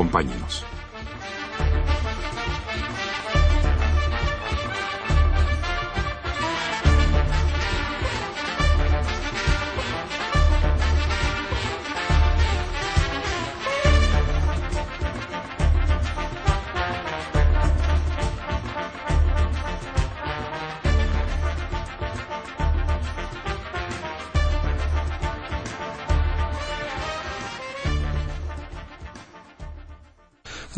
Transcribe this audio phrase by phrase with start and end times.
[0.00, 0.64] Acompáñenos.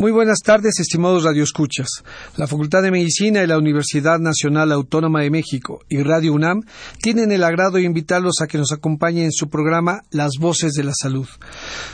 [0.03, 1.87] Muy buenas tardes, estimados radioescuchas.
[2.35, 6.63] La Facultad de Medicina y la Universidad Nacional Autónoma de México y Radio UNAM
[7.01, 10.83] tienen el agrado de invitarlos a que nos acompañen en su programa Las Voces de
[10.83, 11.29] la Salud.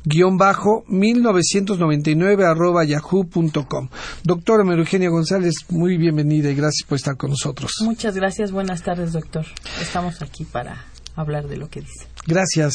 [0.05, 3.89] guion bajo 1999 arroba yahoo.com.
[4.23, 7.71] Doctora Eugenia González, muy bienvenida y gracias por estar con nosotros.
[7.81, 9.45] Muchas gracias, buenas tardes doctor.
[9.81, 12.14] Estamos aquí para hablar de lo que dice.
[12.27, 12.73] Gracias.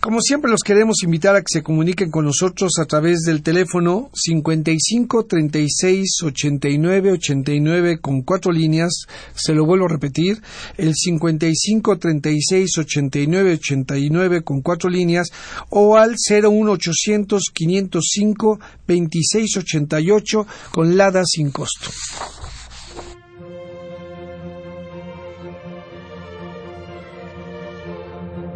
[0.00, 4.10] Como siempre los queremos invitar a que se comuniquen con nosotros a través del teléfono
[4.12, 9.04] 55 36 89 89 con cuatro líneas.
[9.36, 10.42] Se lo vuelvo a repetir,
[10.76, 15.28] el 55 36 89 89 con cuatro líneas
[15.70, 21.90] o al 01 800 505 26 88 con LADA sin costo.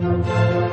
[0.02, 0.71] Música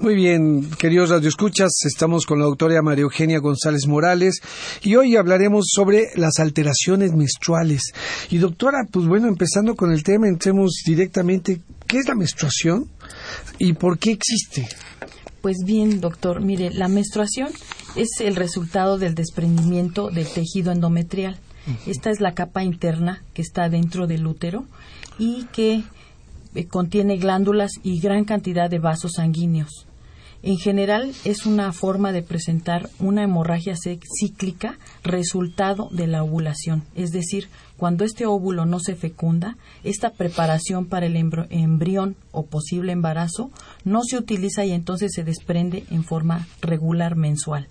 [0.00, 4.40] Muy bien, queridos radioescuchas, estamos con la doctora María Eugenia González Morales
[4.80, 7.82] y hoy hablaremos sobre las alteraciones menstruales.
[8.30, 12.88] Y doctora, pues bueno, empezando con el tema, entremos directamente, ¿qué es la menstruación
[13.58, 14.68] y por qué existe?
[15.40, 17.48] Pues bien, doctor, mire, la menstruación
[17.96, 21.40] es el resultado del desprendimiento del tejido endometrial.
[21.86, 24.64] Esta es la capa interna que está dentro del útero
[25.18, 25.82] y que
[26.54, 29.87] eh, contiene glándulas y gran cantidad de vasos sanguíneos.
[30.42, 37.10] En general es una forma de presentar una hemorragia cíclica resultado de la ovulación, es
[37.10, 43.50] decir, cuando este óvulo no se fecunda, esta preparación para el embrión o posible embarazo
[43.84, 47.68] no se utiliza y entonces se desprende en forma regular mensual.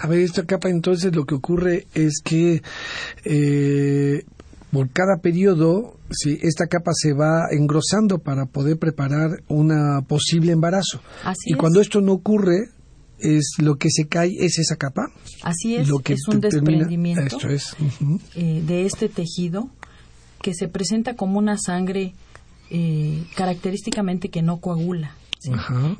[0.00, 2.62] A ver, esta capa entonces lo que ocurre es que
[3.24, 4.24] eh,
[4.72, 11.00] por cada periodo sí, esta capa se va engrosando para poder preparar un posible embarazo.
[11.24, 12.70] Así y cuando esto no ocurre,
[13.18, 15.10] es lo que se cae es esa capa.
[15.42, 17.74] Así es, es un desprendimiento es.
[18.34, 19.70] Eh, de este tejido
[20.42, 22.14] que se presenta como una sangre
[22.70, 25.14] eh, característicamente que no coagula.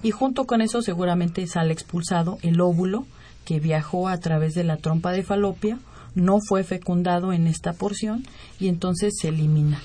[0.02, 3.06] Y junto con eso seguramente sale expulsado el óvulo
[3.44, 5.78] que viajó a través de la trompa de falopia,
[6.16, 8.24] no fue fecundado en esta porción
[8.58, 9.80] y entonces se elimina.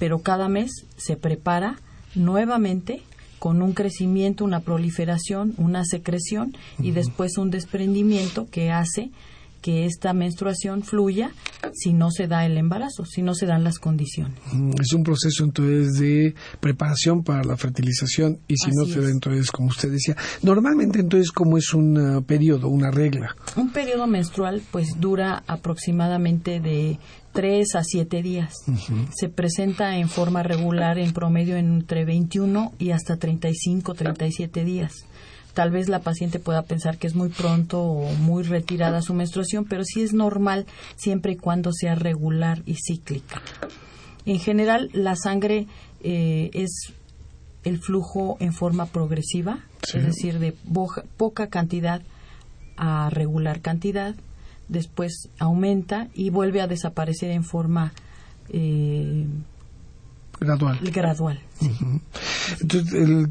[0.00, 1.78] Pero cada mes se prepara
[2.16, 3.02] nuevamente
[3.38, 9.10] con un crecimiento, una proliferación, una secreción y después un desprendimiento que hace
[9.64, 11.30] que esta menstruación fluya
[11.72, 14.38] si no se da el embarazo, si no se dan las condiciones.
[14.52, 19.08] Mm, es un proceso entonces de preparación para la fertilización y si no se da
[19.08, 23.34] entonces, como usted decía, normalmente entonces cómo es un uh, periodo, una regla.
[23.56, 26.98] Un periodo menstrual pues dura aproximadamente de
[27.32, 28.52] 3 a 7 días.
[29.14, 35.06] Se presenta en forma regular en promedio entre 21 y hasta 35, 37 días.
[35.54, 39.64] Tal vez la paciente pueda pensar que es muy pronto o muy retirada su menstruación,
[39.64, 40.66] pero sí es normal
[40.96, 43.40] siempre y cuando sea regular y cíclica.
[44.26, 45.66] En general, la sangre
[46.02, 46.92] eh, es
[47.62, 49.60] el flujo en forma progresiva,
[49.94, 50.54] es decir, de
[51.16, 52.02] poca cantidad
[52.76, 54.14] a regular cantidad,
[54.68, 57.92] después aumenta y vuelve a desaparecer en forma
[58.48, 59.26] eh,
[60.40, 60.78] Gradual.
[60.92, 61.40] Gradual.
[62.60, 63.28] Entonces,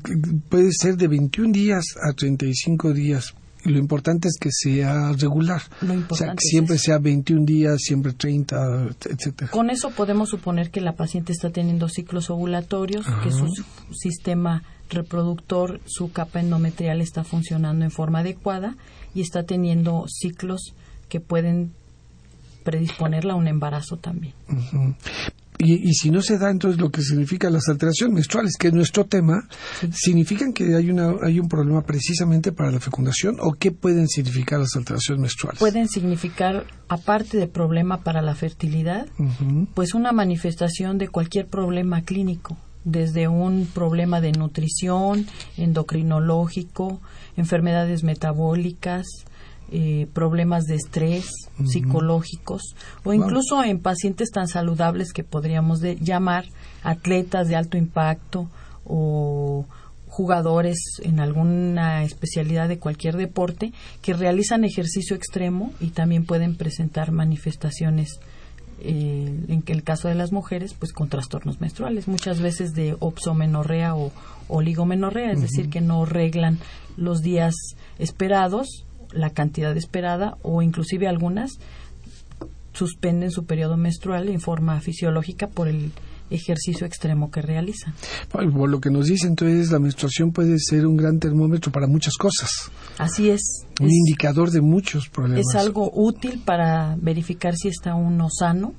[0.50, 3.34] puede ser de 21 días a 35 días.
[3.66, 5.62] Lo importante es que sea regular.
[6.10, 9.52] o sea, que siempre sea 21 días, siempre 30, etcétera.
[9.52, 13.48] Con eso podemos suponer que la paciente está teniendo ciclos ovulatorios, que su
[13.94, 18.76] sistema reproductor, su capa endometrial está funcionando en forma adecuada
[19.16, 20.74] y está teniendo ciclos
[21.08, 21.72] que pueden
[22.64, 24.34] predisponerla a un embarazo también.
[25.60, 29.06] Y, si no se da, entonces lo que significa las alteraciones menstruales, que es nuestro
[29.06, 29.48] tema,
[29.92, 34.60] ¿significan que hay, una, hay un problema precisamente para la fecundación o qué pueden significar
[34.60, 35.60] las alteraciones menstruales?
[35.60, 39.08] Pueden significar, aparte de problema para la fertilidad,
[39.74, 45.28] pues una manifestación de cualquier problema clínico, desde un problema de nutrición,
[45.58, 47.00] endocrinológico,
[47.38, 49.06] enfermedades metabólicas,
[49.76, 51.26] eh, problemas de estrés
[51.66, 56.46] psicológicos o incluso en pacientes tan saludables que podríamos llamar
[56.84, 58.52] atletas de alto impacto
[58.86, 59.66] o
[60.06, 63.74] jugadores en alguna especialidad de cualquier deporte
[64.04, 68.20] que realizan ejercicio extremo y también pueden presentar manifestaciones
[68.80, 73.96] eh, en el caso de las mujeres pues con trastornos menstruales muchas veces de opsomenorrea
[73.96, 74.12] o
[74.50, 76.60] oligomenorrea es decir que no reglan
[76.96, 77.56] los días
[77.98, 81.60] esperados la cantidad esperada o inclusive algunas
[82.74, 85.92] suspenden su periodo menstrual en forma fisiológica por el
[86.30, 87.94] ejercicio extremo que realizan.
[88.32, 92.16] Por lo que nos dice entonces, la menstruación puede ser un gran termómetro para muchas
[92.16, 92.50] cosas.
[92.98, 93.42] Así es.
[93.80, 95.46] Un indicador de muchos problemas.
[95.48, 98.74] Es algo útil para verificar si está uno sano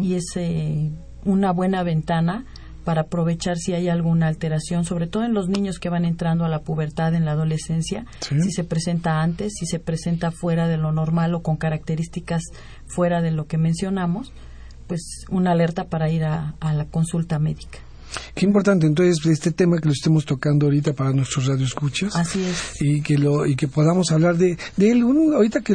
[0.00, 0.90] y es eh,
[1.24, 2.46] una buena ventana
[2.86, 6.48] para aprovechar si hay alguna alteración, sobre todo en los niños que van entrando a
[6.48, 10.92] la pubertad en la adolescencia, si se presenta antes, si se presenta fuera de lo
[10.92, 12.44] normal o con características
[12.86, 14.32] fuera de lo que mencionamos,
[14.86, 17.80] pues una alerta para ir a la consulta médica.
[18.34, 22.14] Qué importante entonces este tema que lo estemos tocando ahorita para nuestros radioescuchas.
[22.16, 22.80] Así es.
[22.80, 25.02] Y que lo y que podamos hablar de, de él.
[25.02, 25.74] ahorita que,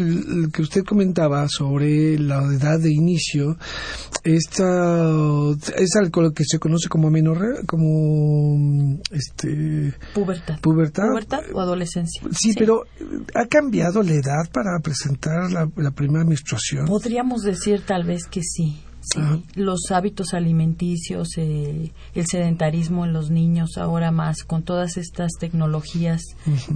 [0.51, 3.57] que usted comentaba sobre la edad de inicio,
[4.23, 5.15] esta
[5.75, 10.59] es algo que se conoce como menorrea, como este pubertad.
[10.61, 11.07] Pubertad.
[11.09, 12.21] Pubertad o adolescencia.
[12.31, 12.83] Sí, pero
[13.35, 16.85] ¿ha cambiado la edad para presentar la, la primera menstruación?
[16.85, 18.81] Podríamos decir tal vez que sí.
[19.01, 19.19] Sí,
[19.55, 26.21] los hábitos alimenticios, eh, el sedentarismo en los niños ahora más, con todas estas tecnologías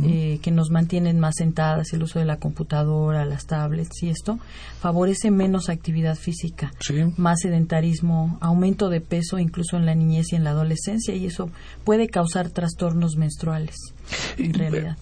[0.03, 4.39] eh, que nos mantienen más sentadas, el uso de la computadora, las tablets y esto,
[4.85, 6.71] favorece menos actividad física,
[7.17, 11.49] más sedentarismo, aumento de peso incluso en la niñez y en la adolescencia y eso
[11.83, 13.77] puede causar trastornos menstruales.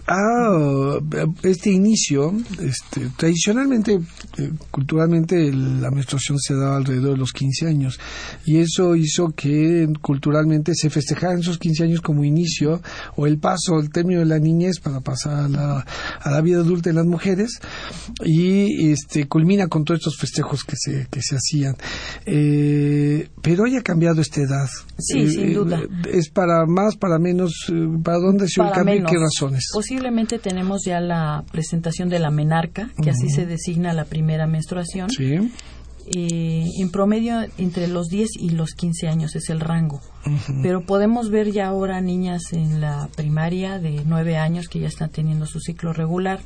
[0.06, 0.98] Ah,
[1.42, 4.00] este inicio, este, tradicionalmente,
[4.38, 8.00] eh, culturalmente, la menstruación se daba alrededor de los 15 años
[8.46, 12.80] y eso hizo que culturalmente se festejaran esos 15 años como inicio
[13.16, 15.86] o el paso, el término de la niñez para pasar a la,
[16.20, 17.60] a la vida adulta de las mujeres
[18.24, 21.74] y este culmina con todos estos festejos que se, que se hacían.
[22.26, 24.68] Eh, pero hoy ha cambiado esta edad.
[24.98, 25.80] Sí, sin eh, duda.
[26.12, 27.72] ¿Es para más, para menos?
[28.04, 29.04] ¿Para dónde se cambio?
[29.04, 29.70] qué razones?
[29.74, 35.08] Posiblemente tenemos ya la presentación de la menarca, que así se designa la primera menstruación.
[36.06, 40.00] Eh, en promedio entre los 10 y los 15 años es el rango.
[40.62, 45.10] Pero podemos ver ya ahora niñas en la primaria de 9 años que ya están
[45.10, 46.40] teniendo su ciclo regular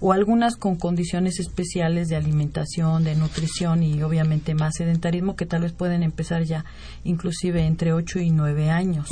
[0.00, 5.62] o algunas con condiciones especiales de alimentación, de nutrición y obviamente más sedentarismo que tal
[5.62, 6.64] vez pueden empezar ya
[7.04, 9.08] inclusive entre 8 y 9 años.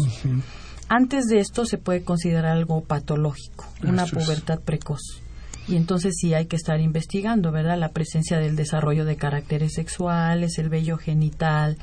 [0.88, 5.23] Antes de esto se puede considerar algo patológico, una pubertad precoz
[5.71, 7.79] y entonces sí hay que estar investigando, ¿verdad?
[7.79, 11.79] La presencia del desarrollo de caracteres sexuales, el vello genital,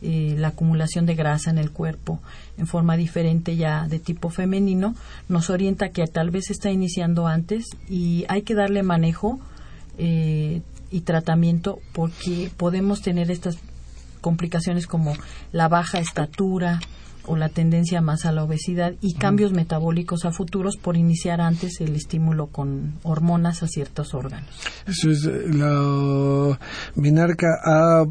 [0.00, 2.20] eh, la acumulación de grasa en el cuerpo
[2.56, 4.94] en forma diferente ya de tipo femenino,
[5.28, 9.40] nos orienta que tal vez está iniciando antes y hay que darle manejo
[9.98, 13.58] eh, y tratamiento porque podemos tener estas
[14.20, 15.14] complicaciones como
[15.50, 16.80] la baja estatura,
[17.26, 21.80] o la tendencia más a la obesidad y cambios metabólicos a futuros por iniciar antes
[21.80, 24.48] el estímulo con hormonas a ciertos órganos.
[24.86, 26.58] Eso es, eh, la
[26.96, 28.04] menarca ha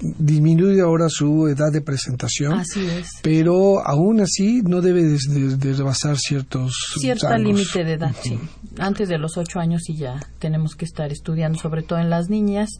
[0.00, 2.54] disminuye ahora su edad de presentación.
[2.54, 3.08] Así es.
[3.22, 6.72] Pero aún así no debe de, rebasar ciertos.
[7.00, 8.38] Cierta límite de edad, sí.
[8.78, 12.28] Antes de los ocho años y ya tenemos que estar estudiando, sobre todo en las
[12.28, 12.70] niñas.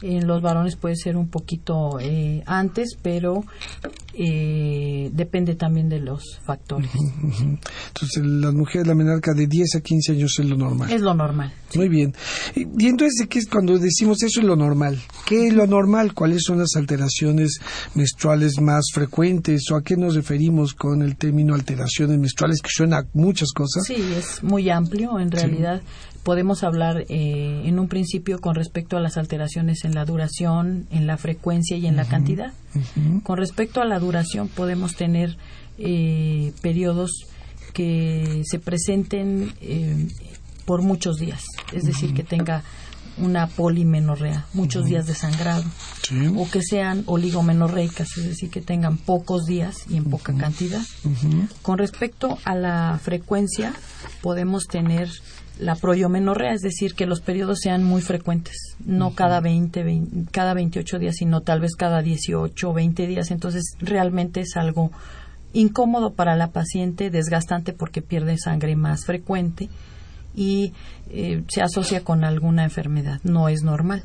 [0.00, 3.44] En los varones puede ser un poquito eh, antes, pero
[4.14, 6.90] eh, depende también de los factores.
[7.40, 10.90] Entonces, las mujeres, la menarca de 10 a 15 años es lo normal.
[10.92, 11.52] Es lo normal.
[11.74, 12.14] Muy bien.
[12.54, 14.98] Y, entonces, ¿qué es cuando decimos eso es lo normal?
[15.26, 16.14] ¿Qué es lo normal?
[16.14, 17.58] ¿Cuáles son las alteraciones
[17.94, 19.70] menstruales más frecuentes?
[19.70, 23.84] ¿O a qué nos referimos con el término alteraciones menstruales, que suena a muchas cosas?
[23.86, 25.82] Sí, es muy amplio en realidad
[26.28, 31.06] podemos hablar eh, en un principio con respecto a las alteraciones en la duración, en
[31.06, 32.52] la frecuencia y en la cantidad.
[33.22, 35.38] Con respecto a la duración podemos tener
[35.78, 37.24] eh, periodos
[37.72, 40.08] que se presenten eh,
[40.66, 42.62] por muchos días, es decir, que tenga
[43.20, 45.64] una polimenorrea, muchos días de sangrado,
[46.36, 50.80] o que sean oligomenorreicas, es decir, que tengan pocos días y en poca cantidad.
[51.62, 53.72] Con respecto a la frecuencia,
[54.22, 55.08] podemos tener
[55.58, 60.98] la proyomenorrea, es decir, que los periodos sean muy frecuentes, no cada 20, cada 28
[60.98, 63.30] días, sino tal vez cada 18 o 20 días.
[63.30, 64.92] Entonces, realmente es algo
[65.52, 69.68] incómodo para la paciente, desgastante porque pierde sangre más frecuente
[70.38, 70.72] y
[71.10, 73.18] eh, se asocia con alguna enfermedad.
[73.24, 74.04] No es normal.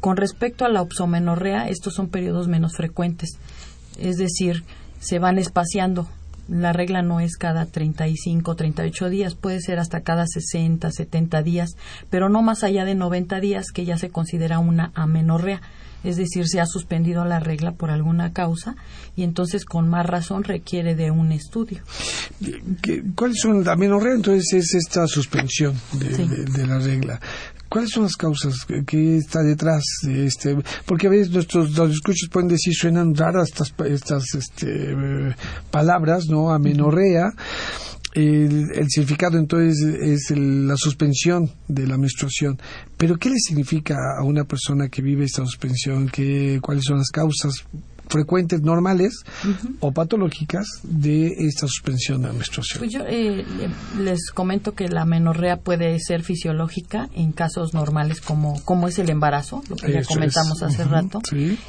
[0.00, 3.38] Con respecto a la opsomenorrea, estos son periodos menos frecuentes,
[3.98, 4.64] es decir,
[5.00, 6.08] se van espaciando.
[6.46, 11.70] La regla no es cada 35, 38 días, puede ser hasta cada 60, 70 días,
[12.10, 15.62] pero no más allá de 90 días que ya se considera una amenorrea,
[16.06, 18.76] es decir, se ha suspendido la regla por alguna causa
[19.16, 21.82] y entonces con más razón requiere de un estudio.
[23.14, 24.14] ¿Cuáles son la amenorrea?
[24.14, 27.20] Entonces es esta suspensión de la regla.
[27.68, 28.54] ¿Cuáles son las causas
[28.86, 30.56] que está detrás de este?
[30.86, 34.94] Porque a veces nuestros los escuchos pueden decir suenan raras estas estas este,
[35.70, 36.52] palabras, ¿no?
[36.52, 37.32] Amenorrea.
[38.16, 42.58] El, el, significado entonces es la suspensión de la menstruación.
[42.96, 46.08] Pero ¿qué le significa a una persona que vive esta suspensión?
[46.08, 47.64] ¿Qué, ¿Cuáles son las causas?
[48.08, 49.24] frecuentes normales
[49.80, 52.78] o patológicas de esta suspensión de la menstruación.
[52.78, 53.44] Pues yo eh,
[53.98, 59.10] les comento que la menorrea puede ser fisiológica en casos normales como, como es el
[59.10, 61.20] embarazo, lo que ya comentamos hace rato,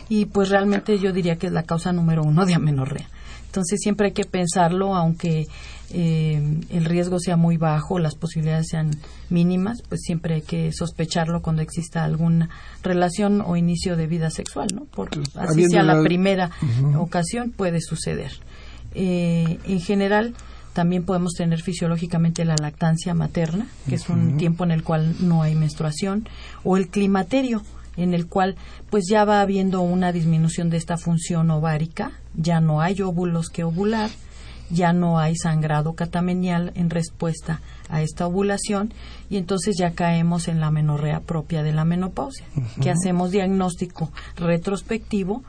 [0.10, 3.10] y pues realmente yo diría que es la causa número uno de amenorrea.
[3.48, 5.46] Entonces siempre hay que pensarlo, aunque
[5.91, 8.91] eh, el riesgo sea muy bajo, las posibilidades sean
[9.29, 12.50] mínimas, pues siempre hay que sospecharlo cuando exista alguna
[12.84, 14.86] relación o inicio de vida sexual, ¿no?
[14.91, 16.51] Porque así sea la, primera
[16.98, 18.32] ocasión, puede suceder.
[18.96, 20.34] Eh, en general,
[20.74, 25.41] también podemos tener fisiológicamente la lactancia materna, que es un tiempo en el cual no
[25.41, 26.27] hay menstruación,
[26.63, 27.63] o el climaterio,
[27.96, 28.56] en el cual
[28.89, 33.63] pues ya va habiendo una disminución de esta función ovárica, ya no hay óvulos que
[33.63, 34.12] ovular,
[34.70, 38.94] ya no hay sangrado catamenial en respuesta a esta ovulación
[39.30, 42.46] y entonces ya caemos en la menorrea propia de la menopausia,
[42.82, 45.44] que hacemos diagnóstico retrospectivo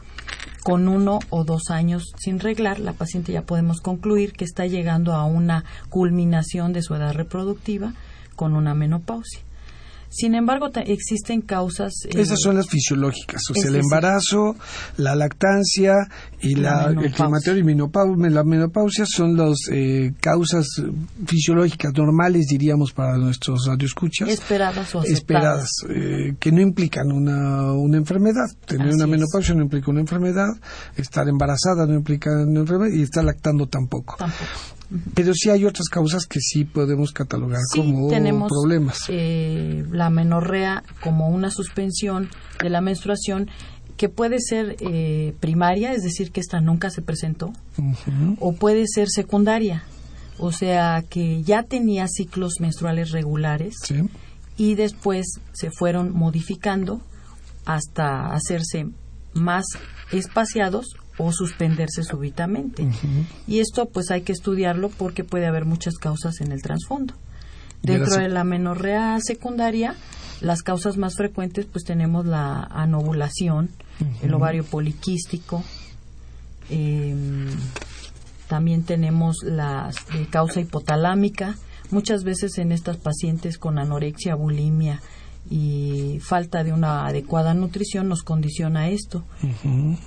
[0.63, 5.15] con uno o dos años sin reglar, la paciente ya podemos concluir que está llegando
[5.15, 7.95] a una culminación de su edad reproductiva
[8.37, 9.48] con una menopausia.
[10.11, 11.93] Sin embargo, existen causas.
[12.07, 14.57] Eh, Esas son las fisiológicas, o sea, el embarazo,
[14.97, 15.95] la lactancia
[16.41, 20.67] y la, el climaterio y la menopausia son las eh, causas
[21.27, 24.29] fisiológicas normales, diríamos, para nuestros radioescuchas.
[24.29, 28.47] Esperadas o Esperadas, eh, que no implican una, una enfermedad.
[28.67, 30.49] Tener una menopausia no implica una enfermedad,
[30.97, 34.17] estar embarazada no implica una enfermedad y estar lactando tampoco.
[34.19, 34.77] Tampoco.
[35.14, 38.09] Pero sí hay otras causas que sí podemos catalogar como
[38.49, 38.99] problemas.
[39.09, 42.30] Eh, la menorrea como una suspensión
[42.62, 43.50] de la menstruación
[43.99, 47.52] que puede ser eh, primaria, es decir, que esta nunca se presentó,
[48.38, 49.83] o puede ser secundaria,
[50.38, 53.75] o sea, que ya tenía ciclos menstruales regulares
[54.57, 57.02] y después se fueron modificando
[57.66, 58.87] hasta hacerse
[59.35, 59.64] más
[60.12, 60.87] espaciados
[61.19, 62.89] o suspenderse súbitamente.
[63.47, 67.15] Y esto pues hay que estudiarlo porque puede haber muchas causas en el trasfondo.
[67.83, 69.95] Dentro de la menorrea secundaria,
[70.41, 73.71] las causas más frecuentes pues tenemos la anovulación,
[74.23, 75.63] el ovario poliquístico,
[76.71, 77.49] em,
[78.49, 79.91] también tenemos la
[80.31, 81.57] causa hipotalámica.
[81.91, 85.01] Muchas veces en estas pacientes con anorexia, bulimia
[85.50, 89.25] y falta de una adecuada nutrición nos condiciona esto.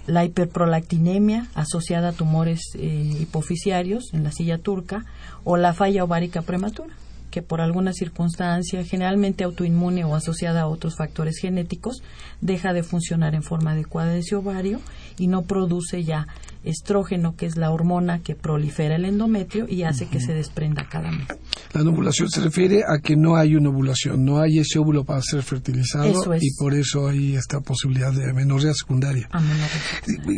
[0.07, 5.05] La hiperprolactinemia asociada a tumores eh, hipoficiarios en la silla turca
[5.43, 6.95] o la falla ovárica prematura
[7.31, 12.03] que por alguna circunstancia, generalmente autoinmune o asociada a otros factores genéticos,
[12.41, 14.81] deja de funcionar en forma adecuada ese ovario
[15.17, 16.27] y no produce ya
[16.63, 21.11] estrógeno, que es la hormona que prolifera el endometrio y hace que se desprenda cada
[21.11, 21.27] mes.
[21.73, 25.21] La ovulación se refiere a que no hay una ovulación, no hay ese óvulo para
[25.21, 29.29] ser fertilizado y por eso hay esta posibilidad de amenorrea secundaria.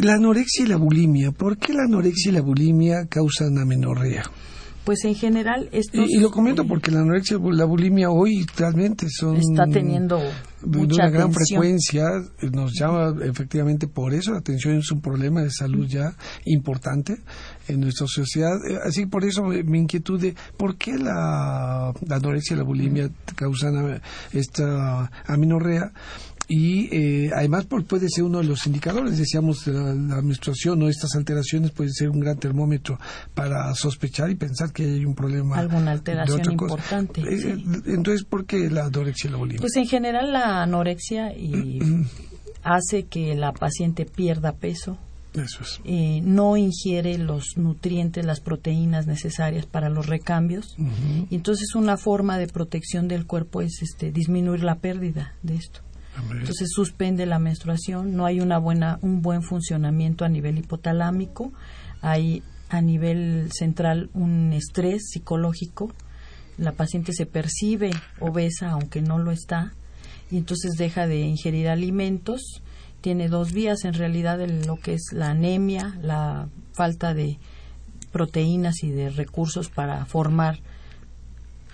[0.02, 4.24] La anorexia y la bulimia, ¿por qué la anorexia y la bulimia causan amenorrea?
[4.84, 9.08] Pues en general esto y, lo comento porque la anorexia y la bulimia hoy realmente
[9.10, 10.20] son está teniendo
[10.66, 12.04] mucha una gran frecuencia
[12.52, 16.14] nos llama efectivamente por eso la atención es un problema de salud ya
[16.46, 17.18] importante
[17.68, 18.56] en nuestra sociedad.
[18.70, 23.10] Eh, así por eso mi inquietud de por qué la, la anorexia y la bulimia
[23.36, 25.92] causan esta aminorrea
[26.48, 31.16] y eh, además puede ser uno de los indicadores, decíamos, la, la, menstruación o estas
[31.16, 33.00] alteraciones puede ser un gran termómetro
[33.34, 35.58] para sospechar y pensar que hay un problema.
[35.58, 37.22] Alguna alteración importante.
[37.22, 39.62] Eh, entonces, ¿por qué la anorexia y la bulimia?
[39.62, 41.80] Pues en general la anorexia y
[42.64, 44.98] hace que la paciente pierda peso.
[45.34, 45.82] Eso es.
[45.84, 50.76] Eh, no ingiere los nutrientes, las proteínas necesarias para los recambios.
[51.30, 55.82] Y entonces una forma de protección del cuerpo es este, disminuir la pérdida de esto.
[56.32, 61.52] Entonces suspende la menstruación, no hay una buena, un buen funcionamiento a nivel hipotalámico,
[62.02, 65.92] hay a nivel central un estrés psicológico,
[66.58, 69.74] la paciente se percibe obesa aunque no lo está
[70.30, 72.62] y entonces deja de ingerir alimentos,
[73.02, 77.38] tiene dos vías en realidad de lo que es la anemia, la falta de
[78.12, 80.60] proteínas y de recursos para formar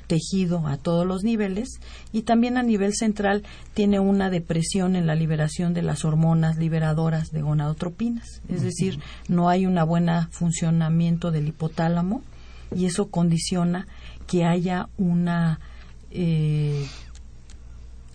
[0.09, 1.79] tejido a todos los niveles
[2.11, 3.43] y también a nivel central
[3.75, 9.49] tiene una depresión en la liberación de las hormonas liberadoras de gonadotropinas, es decir, no
[9.49, 12.23] hay un buen funcionamiento del hipotálamo
[12.75, 13.87] y eso condiciona
[14.25, 15.59] que haya una
[16.09, 16.87] eh,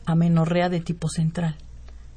[0.04, 1.56] amenorrea de tipo central.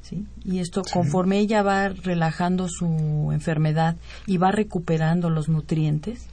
[0.01, 0.25] ¿Sí?
[0.45, 6.27] Y esto, conforme ella va relajando su enfermedad y va recuperando los nutrientes,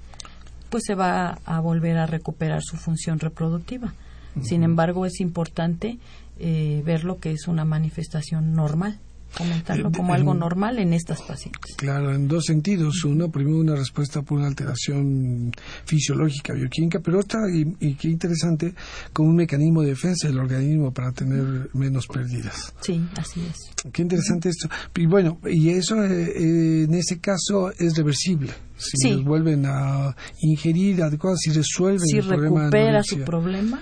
[0.74, 3.94] pues se va a volver a recuperar su función reproductiva.
[4.42, 6.00] Sin embargo, es importante
[6.40, 8.98] eh, ver lo que es una manifestación normal
[9.36, 11.76] comentarlo como algo normal en estas pacientes.
[11.76, 13.04] Claro, en dos sentidos.
[13.04, 15.52] Uno, primero una respuesta por una alteración
[15.84, 18.74] fisiológica, bioquímica, pero otra, y, qué interesante,
[19.12, 22.74] como un mecanismo de defensa del organismo para tener menos pérdidas.
[22.80, 23.92] Sí, así es.
[23.92, 24.68] Qué interesante esto.
[24.96, 28.52] Y bueno, y eso eh, eh, en ese caso es reversible.
[28.76, 32.50] Si los vuelven a ingerir adecuadas, si resuelven si el problema.
[32.50, 33.80] Si recupera su problema,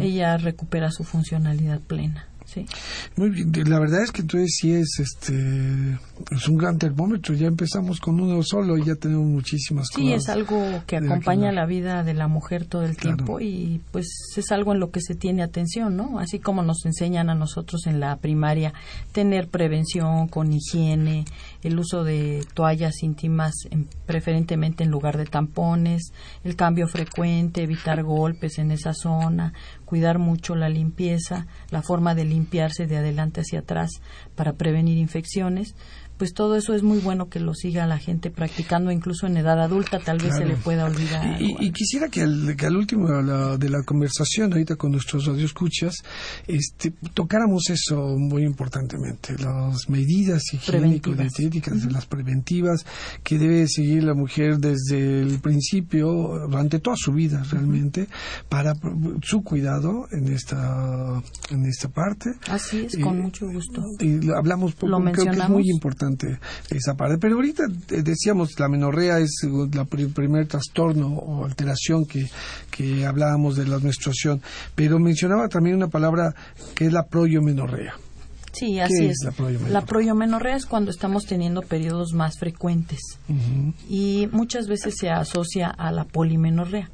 [0.00, 2.28] ella recupera su funcionalidad plena.
[3.16, 5.98] Muy bien, la verdad es que entonces sí es este
[6.30, 10.02] es un gran termómetro, ya empezamos con uno solo y ya tenemos muchísimas cosas.
[10.02, 14.06] Sí, es algo que acompaña la vida de la mujer todo el tiempo y pues
[14.36, 16.18] es algo en lo que se tiene atención, ¿no?
[16.18, 18.72] Así como nos enseñan a nosotros en la primaria
[19.12, 21.24] tener prevención con higiene,
[21.66, 23.52] el uso de toallas íntimas
[24.06, 26.12] preferentemente en lugar de tampones,
[26.44, 29.52] el cambio frecuente, evitar golpes en esa zona,
[29.84, 33.90] cuidar mucho la limpieza, la forma de limpiarse de adelante hacia atrás
[34.36, 35.74] para prevenir infecciones
[36.16, 39.60] pues todo eso es muy bueno que lo siga la gente practicando, incluso en edad
[39.60, 41.40] adulta, tal vez se le pueda olvidar.
[41.40, 43.08] Y, quisiera que al, que al último
[43.58, 45.96] de la, conversación, ahorita con nuestros radioescuchas,
[46.46, 52.86] este, tocáramos eso muy importantemente, las medidas higiénico-dietéticas, las preventivas
[53.22, 58.08] que debe seguir la mujer desde el principio, durante toda su vida realmente,
[58.48, 58.74] para
[59.22, 62.30] su cuidado en esta, en esta parte.
[62.48, 63.82] Así es, con mucho gusto.
[64.00, 66.05] Y hablamos, lo creo que es muy importante
[66.70, 67.18] esa parte.
[67.18, 72.28] Pero ahorita eh, decíamos, la menorrea es el primer trastorno o alteración que,
[72.70, 74.40] que hablábamos de la menstruación,
[74.74, 76.34] pero mencionaba también una palabra
[76.74, 77.94] que es la proyomenorrea.
[78.52, 79.18] Sí, así es.
[79.22, 79.80] la proyomenorrea?
[79.80, 83.00] La proyomenorrea es cuando estamos teniendo periodos más frecuentes
[83.88, 86.90] y muchas veces se asocia a la polimenorrea.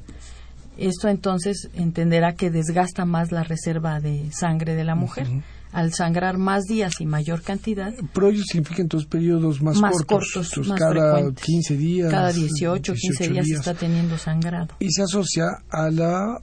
[0.77, 5.27] Esto entonces entenderá que desgasta más la reserva de sangre de la mujer.
[5.73, 10.35] Al sangrar más días y mayor cantidad, Proyo significa entonces periodos más, más cortos, cortos,
[10.35, 11.43] entonces más cada frecuentes.
[11.43, 12.11] 15 días.
[12.11, 13.59] Cada 18, 15 días, días.
[13.59, 14.75] está teniendo sangrado.
[14.79, 16.39] Y se asocia a la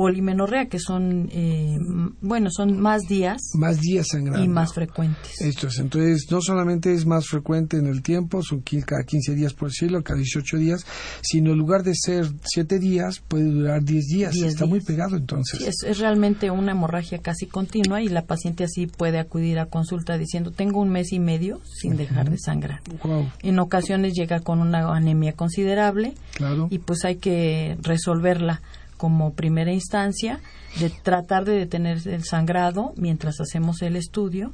[0.00, 1.76] Polimenorrea, que son, eh,
[2.22, 4.42] bueno, son más días más días sangrando.
[4.42, 5.38] y más frecuentes.
[5.42, 9.52] Esto es, entonces no solamente es más frecuente en el tiempo, son cada 15 días
[9.52, 10.86] por decirlo, cada 18 días,
[11.20, 14.32] sino en lugar de ser 7 días, puede durar 10 días.
[14.32, 14.70] 10 Está días.
[14.70, 15.58] muy pegado entonces.
[15.60, 19.66] Sí, es, es realmente una hemorragia casi continua y la paciente así puede acudir a
[19.66, 22.80] consulta diciendo tengo un mes y medio sin dejar de sangrar.
[23.04, 26.68] Wow, En ocasiones llega con una anemia considerable claro.
[26.70, 28.62] y pues hay que resolverla
[29.00, 30.40] como primera instancia
[30.78, 34.52] de tratar de detener el sangrado mientras hacemos el estudio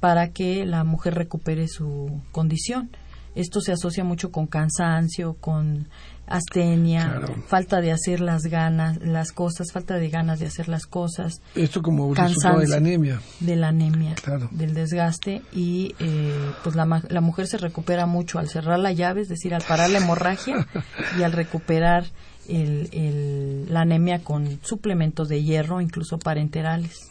[0.00, 2.88] para que la mujer recupere su condición.
[3.34, 5.88] Esto se asocia mucho con cansancio, con
[6.26, 7.34] astenia, Claro.
[7.48, 11.82] falta de hacer las ganas, las cosas, falta de ganas de hacer las cosas, Esto
[11.82, 12.76] como resultado de la Cansancio.
[12.76, 13.20] anemia.
[13.40, 14.48] de la anemia, Claro.
[14.52, 19.20] del desgaste y eh, pues la, la mujer se recupera mucho al cerrar la llave,
[19.22, 20.66] es decir, al parar la hemorragia
[21.18, 22.04] y al recuperar
[22.48, 27.08] el, el- la anemia con suplementos de hierro, incluso parenterales.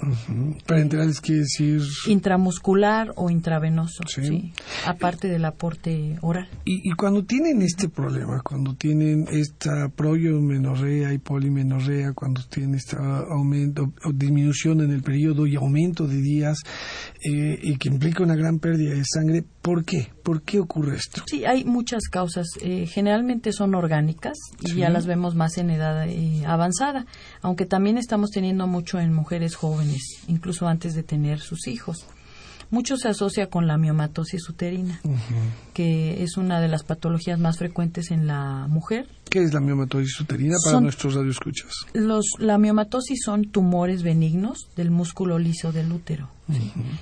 [0.66, 1.82] Parenterales quiere decir...
[2.08, 4.22] intramuscular o intravenoso, Sí.
[4.26, 4.54] sí,
[4.86, 6.48] aparte del aporte oral.
[6.66, 12.98] Y, y cuando tienen este problema, cuando tienen esta proyomenorrea y polimenorrea, cuando tienen esta
[13.30, 16.60] aumento o disminución en el periodo y aumento de días
[17.24, 20.12] eh, y que implica una gran pérdida de sangre, ¿por qué?
[20.24, 21.24] ¿Por qué ocurre esto?
[21.26, 22.46] Sí, hay muchas causas.
[22.62, 24.76] eh, generalmente son orgánicas y Sí.
[24.76, 27.08] ya las vemos más en edad eh, avanzada,
[27.42, 32.06] aunque también estamos teniendo mucho en mujeres jóvenes, incluso antes de tener sus hijos.
[32.72, 35.00] Mucho se asocia con la miomatosis uterina,
[35.74, 39.08] que es una de las patologías más frecuentes en la mujer.
[39.34, 41.72] ¿Qué es la miomatosis uterina para Son- nuestros radioescuchas?
[41.94, 46.30] Los, la miomatosis son tumores benignos del músculo liso del útero.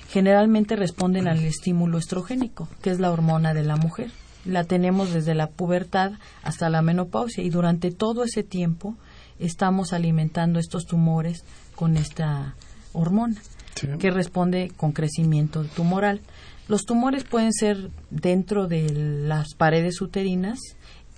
[0.10, 4.12] Generalmente responden al estímulo estrogénico, que es la hormona de la mujer.
[4.46, 8.96] La tenemos desde la pubertad hasta la menopausia y durante todo ese tiempo
[9.38, 11.44] estamos alimentando estos tumores
[11.76, 12.56] con esta
[12.94, 13.36] hormona
[13.76, 13.88] Sí.
[14.00, 16.22] que responde con crecimiento tumoral.
[16.68, 20.60] Los tumores pueden ser dentro de las paredes uterinas,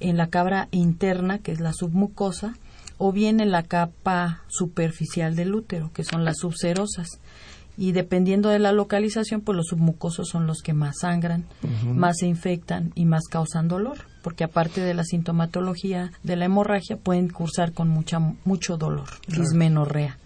[0.03, 2.55] en la cabra interna, que es la submucosa,
[2.97, 7.07] o bien en la capa superficial del útero, que son las subserosas.
[7.75, 11.45] Y dependiendo de la localización, pues los submucosos son los que más sangran,
[11.83, 16.97] más se infectan y más causan dolor, porque aparte de la sintomatología de la hemorragia,
[16.97, 20.17] pueden cursar con mucha, mucho dolor, dismenorrea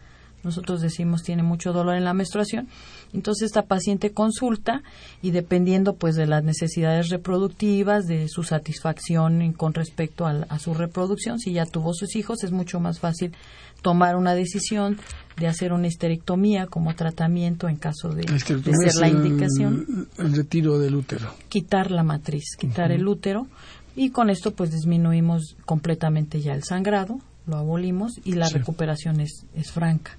[0.48, 2.70] nosotros decimos tiene mucho dolor en la menstruación.
[3.18, 4.84] Entonces esta paciente consulta
[5.22, 10.74] y dependiendo pues de las necesidades reproductivas, de su satisfacción con respecto al- a, su
[10.74, 13.34] reproducción, si ya tuvo sus hijos es mucho más fácil
[13.82, 14.98] tomar una decisión
[15.38, 20.96] de hacer una histerectomía como tratamiento en caso de, ser la indicación El, retiro del
[20.96, 21.34] útero.
[21.50, 23.48] quitar la matriz, quitar el útero
[23.96, 28.56] y con esto pues disminuimos completamente ya el sangrado, lo abolimos y la Sí.
[28.60, 30.18] recuperación es, es franca.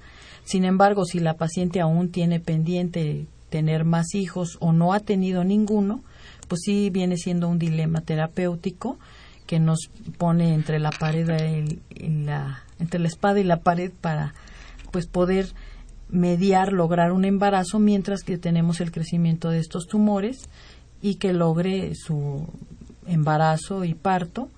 [0.48, 5.44] Sin embargo, si la paciente aún tiene pendiente tener más hijos o no ha tenido
[5.44, 6.00] ninguno,
[6.48, 8.98] pues sí viene siendo un dilema terapéutico
[9.46, 11.28] que nos pone entre la pared
[11.90, 14.32] y- la entre la espada y la pared para
[14.90, 15.52] pues poder
[16.08, 20.48] mediar, lograr un embarazo mientras que tenemos el crecimiento de estos tumores
[21.02, 22.46] y que logre su
[23.06, 24.48] embarazo y parto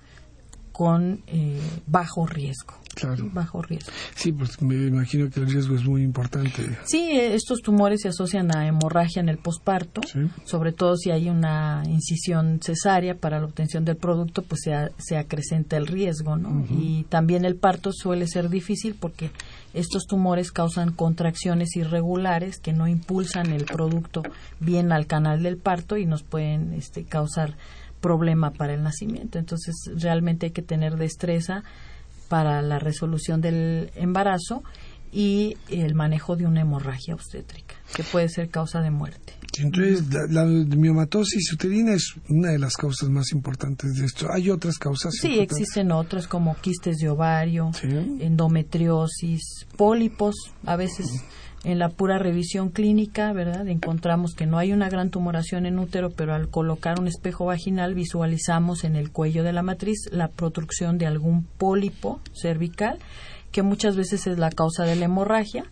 [0.70, 2.79] con eh, bajo riesgo.
[3.00, 3.28] Claro.
[3.32, 3.90] Bajo riesgo.
[4.14, 6.78] Sí, pues me imagino que el riesgo es muy importante.
[6.84, 10.20] Sí, eh, estos tumores se asocian a hemorragia en el posparto, Sí.
[10.44, 14.90] sobre todo si hay una incisión cesárea para la obtención del producto, pues se, a-
[14.98, 16.66] se acrecenta el riesgo, ¿no?
[16.70, 19.30] Y también el parto suele ser difícil porque
[19.72, 24.22] estos tumores causan contracciones irregulares que no impulsan el producto
[24.58, 27.54] bien al canal del parto y nos pueden este, causar
[28.00, 29.38] problema para el nacimiento.
[29.38, 31.62] Entonces, realmente hay que tener destreza
[32.30, 34.62] para la resolución del embarazo
[35.12, 39.32] y el manejo de una hemorragia obstétrica, que puede ser causa de muerte.
[39.58, 44.28] Entonces, la, la miomatosis uterina es una de las causas más importantes de esto.
[44.32, 45.12] ¿Hay otras causas?
[45.20, 47.88] Sí, existen otras como quistes de ovario, Sí.
[48.20, 51.06] endometriosis, pólipos, a veces
[51.64, 53.68] en la pura revisión clínica, ¿verdad?
[53.68, 57.94] Encontramos que no hay una gran tumoración en útero, pero al colocar un espejo vaginal
[57.94, 62.98] visualizamos en el cuello de la matriz la protrucción de algún pólipo cervical,
[63.52, 65.64] que muchas veces es la causa de la hemorragia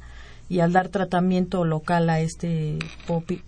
[0.48, 2.79] y al dar tratamiento local a este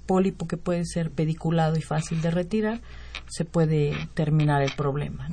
[0.06, 2.80] pólipo que puede ser pediculado y fácil de retirar,
[3.26, 5.28] se puede terminar el problema.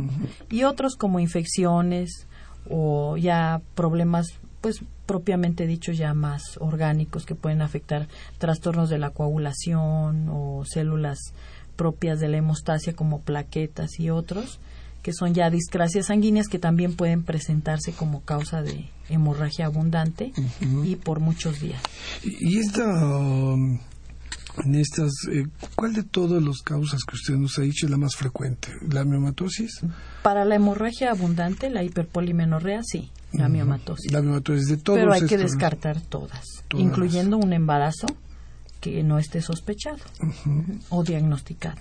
[0.50, 2.28] Y otros como infecciones
[2.70, 9.12] o ya problemas, pues propiamente dichos ya más orgánicos que pueden afectar trastornos de la
[9.12, 11.20] coagulación o células
[11.76, 14.60] propias de la hemostasia como plaquetas y otros
[15.04, 20.34] que son ya discrasias sanguíneas que también pueden presentarse como causa de hemorragia abundante
[20.84, 21.82] y por muchos días.
[22.24, 23.80] Y esta um,
[24.66, 27.98] en estas, eh, ¿cuál de todas las causas que usted nos ha dicho es la
[27.98, 28.70] más frecuente?
[28.90, 29.82] ¿La miomatosis?
[30.24, 34.12] Para la hemorragia abundante, la hiperpolimenorrea, sí, la miomatosis.
[34.12, 38.08] La miomatosis de todos Pero hay que descartar todas, incluyendo un embarazo
[38.82, 40.00] que no esté sospechado
[40.90, 41.80] o diagnosticado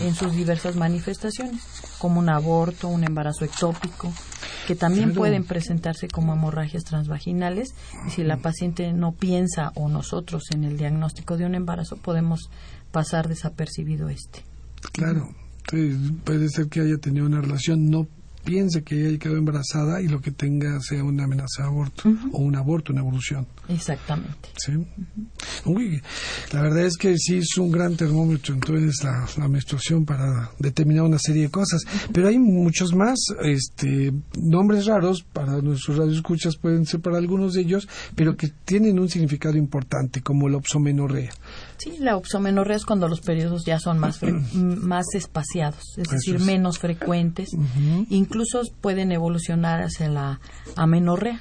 [0.00, 1.62] en sus diversas manifestaciones,
[1.98, 4.12] como un aborto, un embarazo ectópico,
[4.66, 7.74] que también pueden presentarse como hemorragias transvaginales
[8.06, 12.50] y si la paciente no piensa o nosotros en el diagnóstico de un embarazo podemos
[12.90, 14.44] pasar desapercibido este.
[14.92, 15.34] Claro,
[16.24, 18.08] puede ser que haya tenido una relación no
[18.48, 22.38] piense que ella quedado embarazada y lo que tenga sea una amenaza de aborto o
[22.38, 23.46] un aborto, una evolución.
[23.68, 24.48] Exactamente.
[24.56, 24.72] Sí.
[26.52, 31.18] la verdad es que sí es un gran termómetro entonces la, menstruación para determinar una
[31.18, 37.00] serie de cosas, pero hay muchos más este nombres raros para nuestros radioescuchas pueden ser
[37.00, 41.32] para algunos de ellos, pero que tienen un significado importante como la opsomenorrea.
[41.78, 44.20] Sí, la opsomenorrea es cuando los periodos ya son más,
[44.52, 47.50] más espaciados, es decir, menos frecuentes.
[48.10, 50.40] Incluso pueden evolucionar hacia la
[50.74, 51.40] amenorrea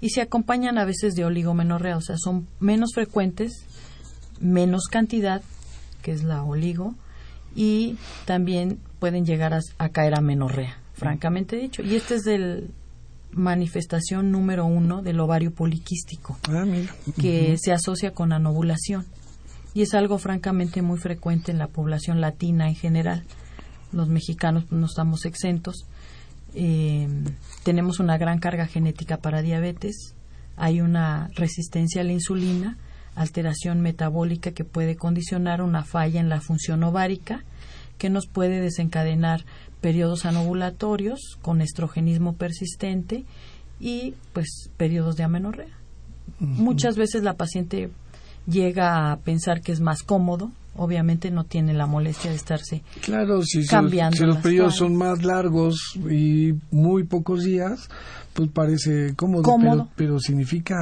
[0.00, 3.64] y se acompañan a veces de oligomenorrea, o sea, son menos frecuentes,
[4.40, 5.42] menos cantidad,
[6.00, 6.94] que es la oligo,
[7.54, 11.82] y también pueden llegar a, caer a menorrea, francamente dicho.
[11.82, 12.70] Y este es el
[13.32, 16.64] manifestación número uno del ovario poliquístico, ah,
[17.20, 19.06] que se asocia con anovulación
[19.74, 23.24] y es algo francamente muy frecuente en la población latina en general.
[23.92, 25.86] Los mexicanos pues, no estamos exentos.
[26.54, 27.08] Eh,
[27.64, 30.14] tenemos una gran carga genética para diabetes,
[30.56, 32.76] hay una resistencia a la insulina,
[33.14, 37.42] alteración metabólica que puede condicionar una falla en la función ovárica,
[37.96, 39.44] que nos puede desencadenar
[39.80, 43.24] periodos anovulatorios con estrogenismo persistente
[43.80, 45.78] y pues periodos de amenorrea.
[46.38, 47.90] Muchas veces la paciente
[48.46, 53.42] llega a pensar que es más cómodo, obviamente no tiene la molestia de estarse claro,
[53.42, 54.16] si cambiando.
[54.16, 57.88] si los periodos son más largos y muy pocos días,
[58.32, 60.76] pues parece cómodo, Pero, significa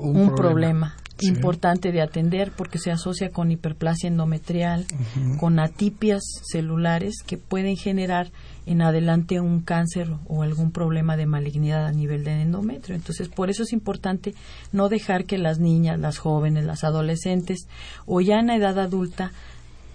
[0.00, 4.86] un, problema importante de atender porque se asocia con hiperplasia endometrial,
[5.38, 8.30] con atipias celulares que pueden generar
[8.66, 12.94] en adelante un cáncer o algún problema de malignidad a nivel de endometrio.
[12.96, 14.34] Entonces, por eso es importante
[14.72, 17.66] no dejar que las niñas, las jóvenes, las adolescentes
[18.06, 19.32] o ya en edad adulta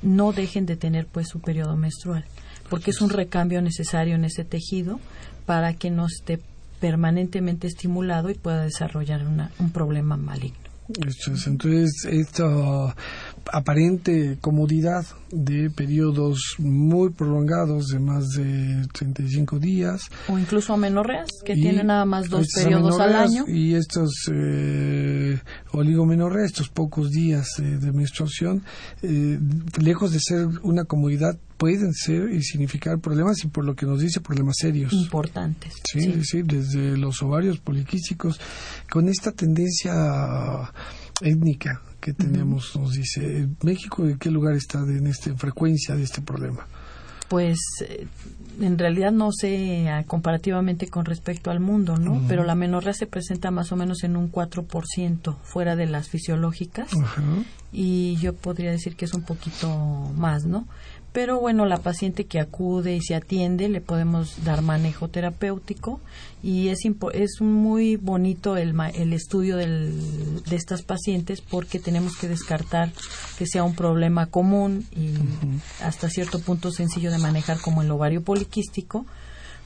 [0.02, 2.26] no dejen de tener pues su periodo menstrual,
[2.70, 5.00] porque es un recambio necesario en ese tejido
[5.46, 6.40] para que no esté
[6.80, 10.63] permanentemente estimulado y pueda desarrollar un problema maligno.
[10.90, 12.96] Entonces, esta
[13.52, 20.02] aparente comodidad de periodos muy prolongados de más de 35 días.
[20.28, 23.46] O incluso amenorreas, que tienen nada más dos periodos al año.
[23.48, 25.40] Y estos eh,
[25.72, 28.64] oligomenorreas, estos pocos días eh, de menstruación,
[29.02, 29.40] eh,
[29.82, 34.02] lejos de ser una comodidad, pueden ser y significar problemas y por lo que nos
[34.02, 34.92] dice problemas serios.
[34.94, 35.74] Importantes.
[35.92, 38.40] Sí, sí, desde los ovarios poliquísticos,
[38.92, 40.72] con esta tendencia
[41.22, 46.22] étnica que tenemos, nos dice, ¿México en qué lugar está en, esta frecuencia de este
[46.22, 46.68] problema?
[47.30, 48.06] Pues eh,
[48.60, 52.22] en realidad no sé ah, comparativamente con respecto al mundo, ¿no?
[52.28, 56.92] Pero la menorrea se presenta más o menos en un 4% fuera de las fisiológicas
[57.72, 59.70] y yo podría decir que es un poquito
[60.16, 60.68] más, ¿no?
[61.14, 66.02] Pero bueno, la paciente que acude y se atiende le podemos dar manejo terapéutico
[66.42, 66.80] y es,
[67.14, 72.92] es muy bonito el, el estudio del, de estas pacientes porque tenemos que descartar
[73.38, 75.14] que sea un problema común y
[75.84, 79.06] hasta cierto punto sencillo de manejar como el ovario poliquístico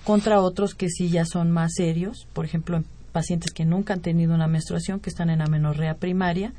[0.03, 4.35] contra otros que sí ya son más serios, por ejemplo, pacientes que nunca han tenido
[4.35, 6.53] una menstruación, que están en amenorrea primaria,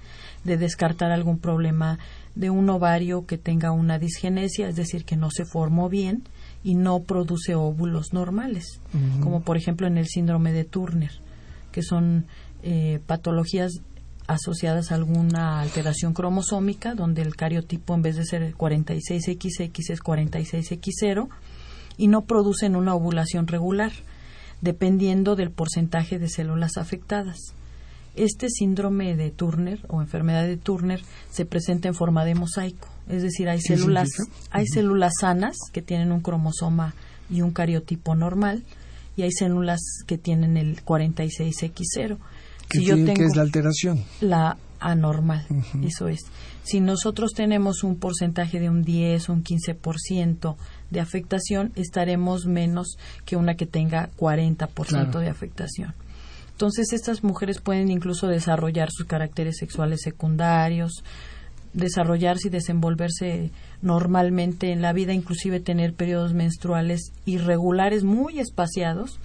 [0.44, 1.98] de descartar algún problema
[2.38, 6.22] de un ovario que tenga una disgenesia, es decir, que no se formó bien
[6.62, 8.80] y no produce óvulos normales,
[9.20, 11.10] como por ejemplo en el síndrome de Turner,
[11.72, 12.26] que son
[12.62, 13.80] eh, patologías
[14.28, 21.28] asociadas a alguna alteración cromosómica, donde el cariotipo en vez de ser 46XX es 46X0
[21.96, 23.90] y no producen una ovulación regular,
[24.60, 27.54] dependiendo del porcentaje de células afectadas.
[28.18, 31.00] Este síndrome de Turner o enfermedad de Turner
[31.30, 34.08] se presenta en forma de mosaico, es decir, hay células,
[34.50, 36.94] hay células sanas que tienen un cromosoma
[37.30, 38.64] y un cariotipo normal
[39.16, 42.18] y hay células que tienen el 46X0.
[42.70, 44.04] Si yo tengo es la alteración?
[44.20, 45.46] La anormal,
[45.82, 46.20] eso es.
[46.64, 50.56] Si nosotros tenemos un porcentaje de un 10 o un 15%
[50.90, 55.94] de afectación, estaremos menos que una que tenga 40% de afectación.
[56.58, 61.04] Entonces, estas mujeres pueden incluso desarrollar sus caracteres sexuales secundarios,
[61.72, 69.20] desarrollarse y desenvolverse normalmente en la vida, inclusive tener periodos menstruales irregulares muy espaciados,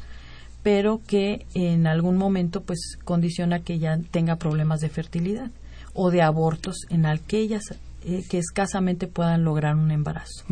[0.62, 5.50] pero que en algún momento pues condiciona que ya tenga problemas de fertilidad
[5.96, 7.64] o de abortos en aquellas
[8.06, 10.46] eh, que escasamente puedan lograr un embarazo.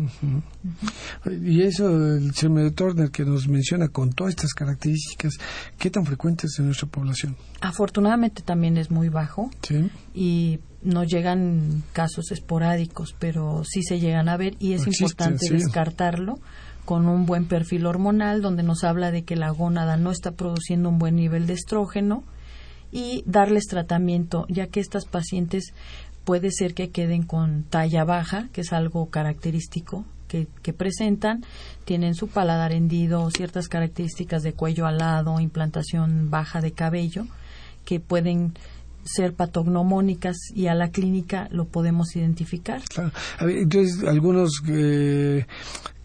[1.42, 5.34] Y eso, el síndrome de Turner que nos menciona con todas estas características,
[5.78, 7.36] ¿qué tan frecuente es en nuestra población?
[7.60, 9.50] Afortunadamente también es muy bajo
[10.14, 16.38] y no llegan casos esporádicos, pero sí se llegan a ver y es importante descartarlo
[16.84, 20.88] con un buen perfil hormonal donde nos habla de que la gónada no está produciendo
[20.88, 22.24] un buen nivel de estrógeno
[22.90, 25.72] y darles tratamiento, ya que estas pacientes
[26.24, 31.44] puede ser que queden con talla baja, que es algo característico que, que, presentan,
[31.84, 37.26] tienen su paladar hendido, ciertas características de cuello alado, implantación baja de cabello,
[37.84, 38.54] que pueden
[39.04, 42.82] ser patognomónicas y a la clínica lo podemos identificar.
[43.40, 45.46] Entonces, algunos eh,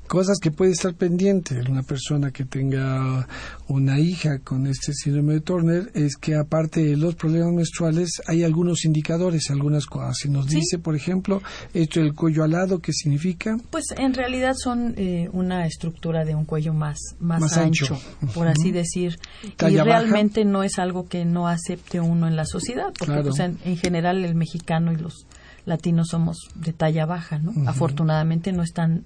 [0.08, 3.28] cosas que puede estar pendiente una persona que tenga
[3.68, 8.44] una hija con este síndrome de Turner es que aparte de los problemas menstruales hay
[8.44, 10.18] algunos indicadores, algunas cosas.
[10.22, 11.42] Si nos dice, por ejemplo,
[11.74, 13.58] esto del cuello alado, ¿qué significa?
[13.70, 18.00] Pues en realidad son eh, una estructura de un cuello más, más, ancho,
[18.34, 19.20] por así decir.
[19.44, 23.78] y realmente no es algo que no acepte uno en la sociedad, porque pues, en
[23.78, 25.28] general el mexicano y los
[25.68, 27.70] latinos somos de talla baja, ¿no?
[27.70, 29.04] Afortunadamente no están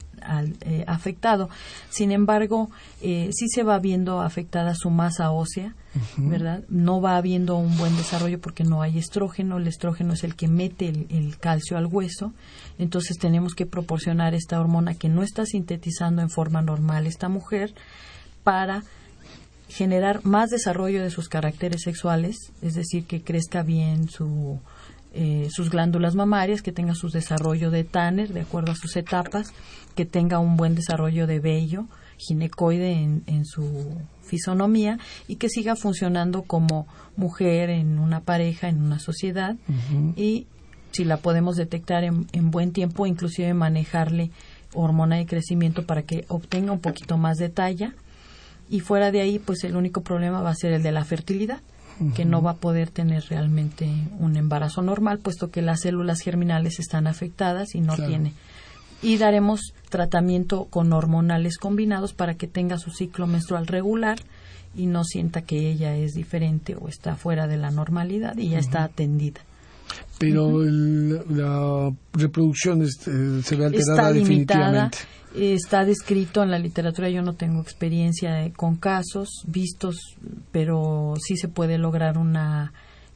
[0.62, 1.50] eh, afectados.
[1.90, 2.70] Sin embargo,
[3.02, 5.74] eh, sí se va viendo afectada su masa ósea,
[6.18, 6.64] ¿verdad?
[6.70, 9.58] No va habiendo un buen desarrollo porque no hay estrógeno.
[9.58, 12.32] El estrógeno es el que mete el, calcio al hueso.
[12.78, 17.74] Entonces tenemos que proporcionar esta hormona que no está sintetizando en forma normal esta mujer
[18.44, 18.84] para
[19.68, 24.60] generar más desarrollo de sus caracteres sexuales, es decir, que crezca bien su
[25.14, 29.54] eh, sus glándulas mamarias, que tenga su desarrollo de Tanner de acuerdo a sus etapas,
[29.96, 31.88] que tenga un buen desarrollo de vello
[32.22, 32.94] ginecoide
[33.26, 39.56] en, su fisonomía y que siga funcionando como mujer en una pareja, en una sociedad.
[40.16, 40.48] Y
[40.92, 44.30] si la podemos detectar en, en, buen tiempo, inclusive manejarle
[44.74, 47.96] hormona de crecimiento para que obtenga un poquito más de talla.
[48.70, 51.62] Y fuera de ahí pues el único problema va a ser el de la fertilidad
[52.16, 56.80] que no va a poder tener realmente un embarazo normal, puesto que las células germinales
[56.80, 58.34] están afectadas y no tiene.
[59.02, 64.20] Y daremos tratamiento con hormonales combinados para que tenga su ciclo menstrual regular
[64.76, 68.60] y no sienta que ella es diferente o está fuera de la normalidad y ya
[68.60, 69.42] está atendida.
[70.18, 75.00] Pero la reproducción este, se ve alterada definitivamente
[75.36, 79.96] está descrito en la literatura, yo no tengo experiencia con casos vistos,
[80.52, 82.38] pero sí se puede lograr un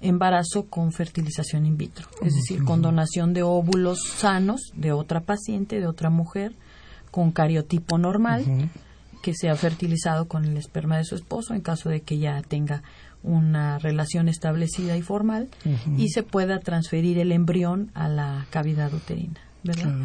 [0.02, 5.80] embarazo con fertilización in vitro, es decir, con donación de óvulos sanos de otra paciente,
[5.80, 6.54] de otra mujer,
[7.12, 8.70] con cariotipo normal,
[9.22, 12.84] que sea fertilizado con el esperma de su esposo en caso de que ya tenga
[13.24, 15.50] una relación establecida y formal
[15.98, 19.96] y se pueda transferir el embrión a la cavidad uterina, ¿verdad?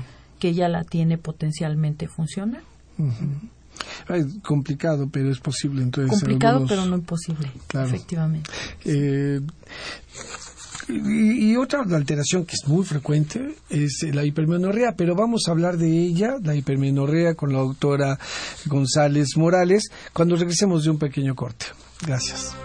[0.41, 2.61] Que ya la tiene potencialmente funciona.
[4.43, 5.83] complicado, pero es posible.
[5.83, 8.51] Entonces, complicado, pero no imposible, efectivamente.
[8.85, 9.41] Eh,
[10.89, 15.89] y, otra alteración que es muy frecuente es la hipermenorrea, pero vamos a hablar de
[15.89, 18.19] ella, la hipermenorrea, con la doctora
[18.67, 21.67] González Morales, cuando regresemos de un pequeño corte.
[22.05, 22.57] Gracias.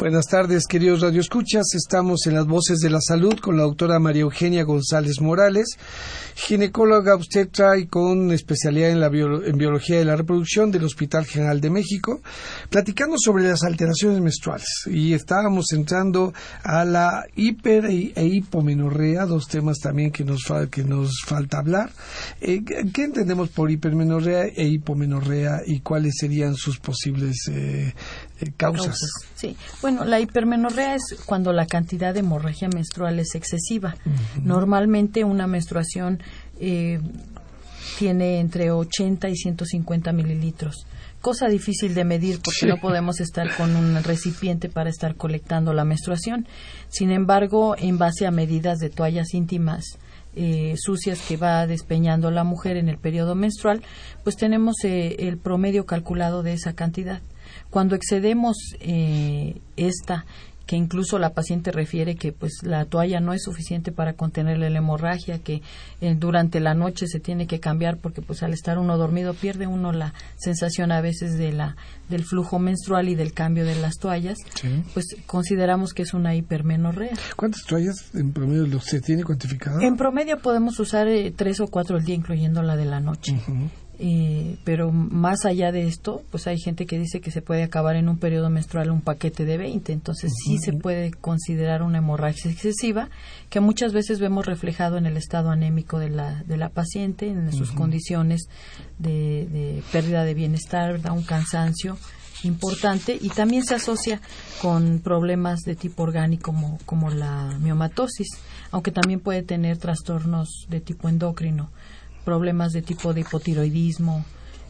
[0.00, 1.74] Buenas tardes, queridos radioescuchas.
[1.74, 5.76] Estamos en las voces de la salud con la doctora María Eugenia González Morales,
[6.36, 11.60] ginecóloga obstetra y con especialidad en, la en biología de la reproducción del Hospital General
[11.60, 12.22] de México,
[12.70, 14.70] platicando sobre las alteraciones menstruales.
[14.86, 16.32] Y estábamos entrando
[16.62, 21.92] a la hiper e, e hipomenorrea, dos temas también que nos, que nos falta hablar.
[22.40, 27.92] Eh, ¿Qué entendemos por hipermenorrea e hipomenorrea y cuáles serían sus posibles eh,
[28.48, 28.98] eh, causas.
[29.34, 33.96] Sí, bueno, la hipermenorrea es cuando la cantidad de hemorragia menstrual es excesiva.
[34.42, 36.22] Normalmente una menstruación
[36.58, 37.00] eh,
[37.98, 40.86] tiene entre 80 y 150 mililitros.
[41.20, 45.84] Cosa difícil de medir porque no podemos estar con un recipiente para estar colectando la
[45.84, 46.46] menstruación.
[46.88, 49.98] Sin embargo, en base a medidas de toallas íntimas,
[50.34, 53.82] eh, sucias que va despeñando la mujer en el periodo menstrual,
[54.22, 57.20] pues tenemos el promedio calculado de esa cantidad.
[57.70, 60.26] Cuando excedemos eh, esta,
[60.70, 64.78] que incluso la paciente refiere que pues la toalla no es suficiente para contenerle la
[64.78, 65.62] hemorragia, que
[66.00, 69.66] eh, durante la noche se tiene que cambiar porque pues al estar uno dormido pierde
[69.66, 71.74] uno la sensación a veces de la
[72.08, 74.38] del flujo menstrual y del cambio de las toallas,
[74.94, 77.14] pues consideramos que es una hipermenorrea.
[77.34, 79.80] ¿Cuántas toallas en promedio se tiene cuantificado?
[79.80, 83.40] En promedio podemos usar eh, tres o cuatro al día, incluyendo la de la noche.
[84.02, 87.96] Eh, pero más allá de esto, pues hay gente que dice que se puede acabar
[87.96, 92.50] en un periodo menstrual un paquete de 20, entonces sí se puede considerar una hemorragia
[92.50, 93.10] excesiva
[93.50, 97.52] que muchas veces vemos reflejado en el estado anémico de la, de la paciente, en
[97.52, 98.48] sus condiciones
[98.98, 101.98] de, pérdida de bienestar, un cansancio
[102.44, 103.18] importante.
[103.20, 104.22] Y también se asocia
[104.62, 108.28] con problemas de tipo orgánico como, como la miomatosis,
[108.70, 111.68] aunque también puede tener trastornos de tipo endocrino
[112.30, 114.24] problemas de tipo de hipotiroidismo,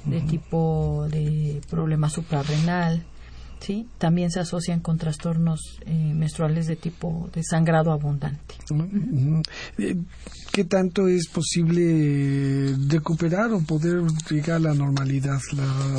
[0.07, 3.05] de tipo de problema suprarrenal,
[3.61, 3.87] ¿sí?
[3.99, 8.55] También se asocian con trastornos eh, menstruales de tipo de sangrado abundante.
[9.77, 9.95] Eh,
[10.51, 15.39] ¿Qué tanto es posible recuperar o poder llegar a la normalidad?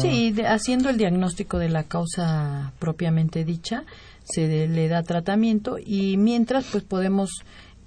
[0.01, 3.84] Sí, haciendo el diagnóstico de la causa propiamente dicha,
[4.24, 7.43] se le da tratamiento y mientras pues podemos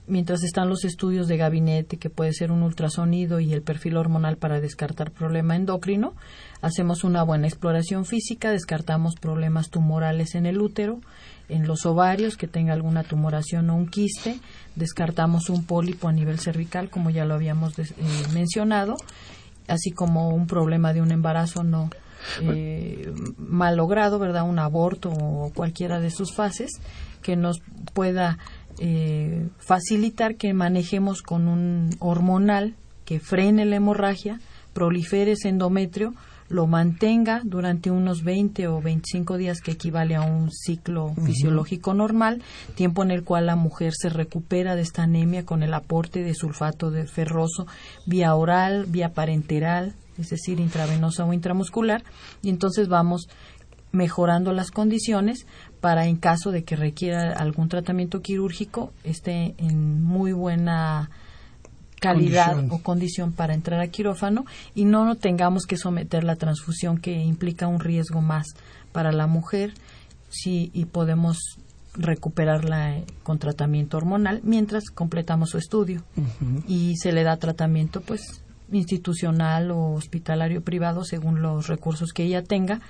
[0.07, 4.37] mientras están los estudios de gabinete, que puede ser un ultrasonido y el perfil hormonal
[4.37, 6.15] para descartar problema endocrino,
[6.61, 11.01] hacemos una buena exploración física, descartamos problemas tumorales en el útero,
[11.49, 14.39] en los ovarios, que tenga alguna tumoración o un quiste,
[14.77, 17.85] descartamos un pólipo a nivel cervical, como ya lo habíamos eh,
[18.33, 18.97] mencionado,
[19.69, 21.91] así como un problema de un embarazo no
[22.41, 24.49] eh, mal logrado, ¿verdad?
[24.49, 26.71] Un aborto o cualquiera de sus fases
[27.23, 27.61] que nos
[27.93, 28.39] pueda
[28.79, 34.41] eh, facilitar que manejemos con un hormonal que frene la hemorragia,
[34.73, 36.15] prolifere ese endometrio,
[36.49, 42.43] lo mantenga durante unos 20 o 25 días, que equivale a un ciclo fisiológico normal,
[42.75, 46.35] tiempo en el cual la mujer se recupera de esta anemia con el aporte de
[46.35, 47.67] sulfato de ferroso
[48.07, 52.05] vía oral, vía parenteral, es decir, intravenosa o intramuscular,
[52.43, 53.29] y entonces vamos
[53.95, 55.47] mejorando las condiciones
[55.85, 61.11] para en caso de que requiera algún tratamiento quirúrgico esté en muy buena
[62.01, 67.13] calidad o condición para entrar a quirófano y no tengamos que someter la transfusión que
[67.13, 68.47] implica un riesgo más
[68.93, 69.75] para la mujer
[70.31, 71.59] sí, y podemos
[71.93, 76.03] recuperarla con tratamiento hormonal mientras completamos su estudio.
[76.67, 82.43] Y se le da tratamiento pues institucional o hospitalario privado según los recursos que ella
[82.43, 82.81] tenga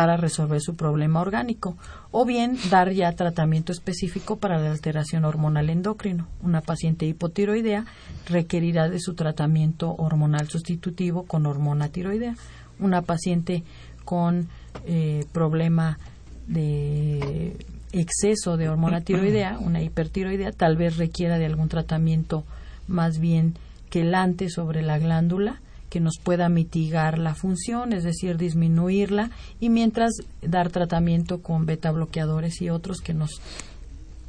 [0.00, 1.76] para resolver su problema orgánico
[2.10, 6.26] o bien dar ya tratamiento específico para la alteración hormonal endocrino.
[6.40, 7.84] Una paciente hipotiroidea
[8.26, 12.34] requerirá de su tratamiento hormonal sustitutivo con hormona tiroidea.
[12.78, 13.62] Una paciente
[14.06, 14.48] con
[14.86, 15.98] eh, problema
[16.46, 17.58] de
[17.92, 22.44] exceso de hormona tiroidea, una hipertiroidea, tal vez requiera de algún tratamiento
[22.88, 23.52] más bien
[23.90, 25.60] quelante sobre la glándula
[25.90, 31.90] que nos pueda mitigar la función, es decir, disminuirla, y mientras dar tratamiento con beta
[31.90, 33.40] bloqueadores y otros que nos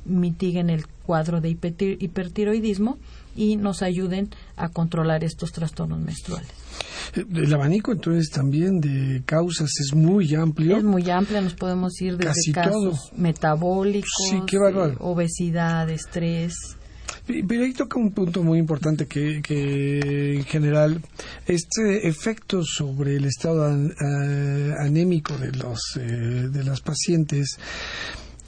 [0.03, 2.97] mitiguen el cuadro de hipertiroidismo
[3.35, 6.49] y nos ayuden a controlar estos trastornos menstruales.
[7.15, 10.77] El abanico entonces también de causas es muy amplio.
[10.77, 14.09] Es muy amplio, nos podemos ir desde casos metabólicos,
[14.99, 16.53] obesidad, estrés,
[17.25, 21.01] pero ahí toca un punto muy importante que, que en general
[21.45, 23.65] este efecto sobre el estado
[24.79, 26.01] anémico de los eh,
[26.49, 27.57] de las pacientes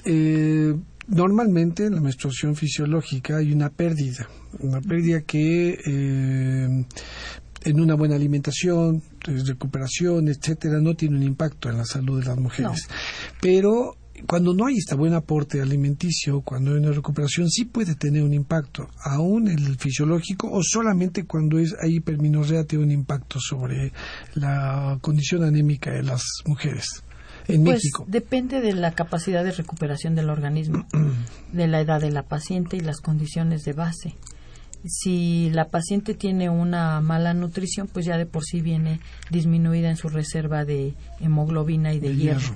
[0.05, 0.73] eh,
[1.07, 4.27] normalmente en la menstruación fisiológica hay una pérdida
[4.59, 6.85] una pérdida que eh,
[7.65, 12.37] en una buena alimentación, recuperación, etcétera, no tiene un impacto en la salud de las
[12.37, 12.87] mujeres.
[13.41, 13.95] Pero
[14.27, 18.33] cuando no hay este buen aporte alimenticio, cuando hay una recuperación, sí puede tener un
[18.33, 23.91] impacto, aún el fisiológico, o solamente cuando es, hay hiperminorrea tiene un impacto sobre
[24.35, 27.03] la condición anémica de las mujeres.
[27.47, 28.05] En pues México.
[28.07, 30.85] depende de la capacidad de recuperación del organismo,
[31.51, 34.15] de la edad de la paciente y las condiciones de base.
[34.85, 38.99] Si la paciente tiene una mala nutrición, pues ya de por sí viene
[39.31, 42.55] disminuida en su reserva de hemoglobina y de, hierro.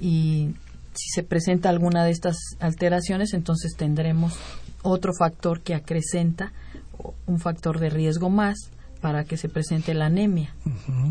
[0.00, 0.54] Y
[0.94, 4.34] si se presenta alguna de estas alteraciones, entonces tendremos
[4.82, 6.52] otro factor que acrecenta,
[7.26, 8.70] un factor de riesgo más
[9.00, 10.54] para que se presente la anemia.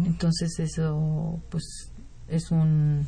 [0.05, 1.91] Entonces eso pues
[2.27, 3.07] es un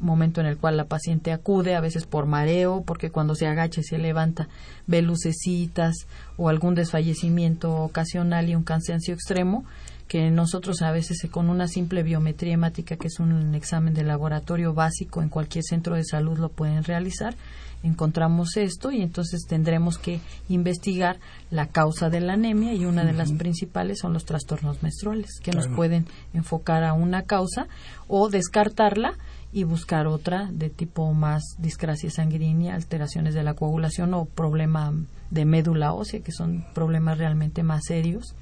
[0.00, 3.80] momento en el cual la paciente acude, a veces por mareo, porque cuando se agacha
[3.80, 4.48] y se levanta
[4.86, 5.94] ve lucecitas
[6.36, 9.64] o algún desfallecimiento ocasional y un cansancio extremo,
[10.08, 14.72] que nosotros a veces con una simple biometría hemática, que es un examen de laboratorio
[14.72, 17.34] básico en cualquier centro de salud lo pueden realizar,
[17.82, 21.18] encontramos esto y entonces tendremos que investigar
[21.50, 25.52] la causa de la anemia y una de las principales son los trastornos menstruales, que
[25.52, 27.66] nos pueden enfocar a una causa
[28.08, 29.14] o descartarla
[29.52, 34.92] y buscar otra de tipo más discrasia sanguínea, alteraciones de la coagulación o problema
[35.30, 38.34] de médula ósea, que son problemas realmente más serios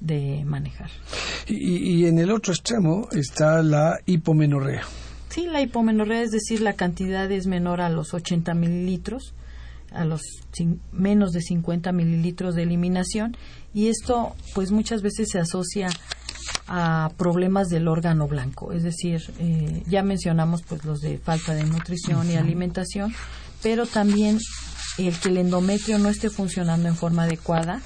[0.00, 0.90] de manejar.
[1.46, 4.82] Y, y, en el otro extremo está la hipomenorrea.
[5.28, 9.34] Sí, la hipomenorrea, es decir, la cantidad es menor a los 80 mililitros,
[9.92, 10.22] a los
[10.92, 13.36] menos de 50 mililitros de eliminación,
[13.72, 15.88] y esto, pues muchas veces se asocia
[16.66, 21.64] a problemas del órgano blanco, es decir, eh, ya mencionamos pues los de falta de
[21.64, 23.12] nutrición y alimentación,
[23.62, 24.38] pero también
[24.98, 27.80] el que el endometrio no esté funcionando en forma adecuada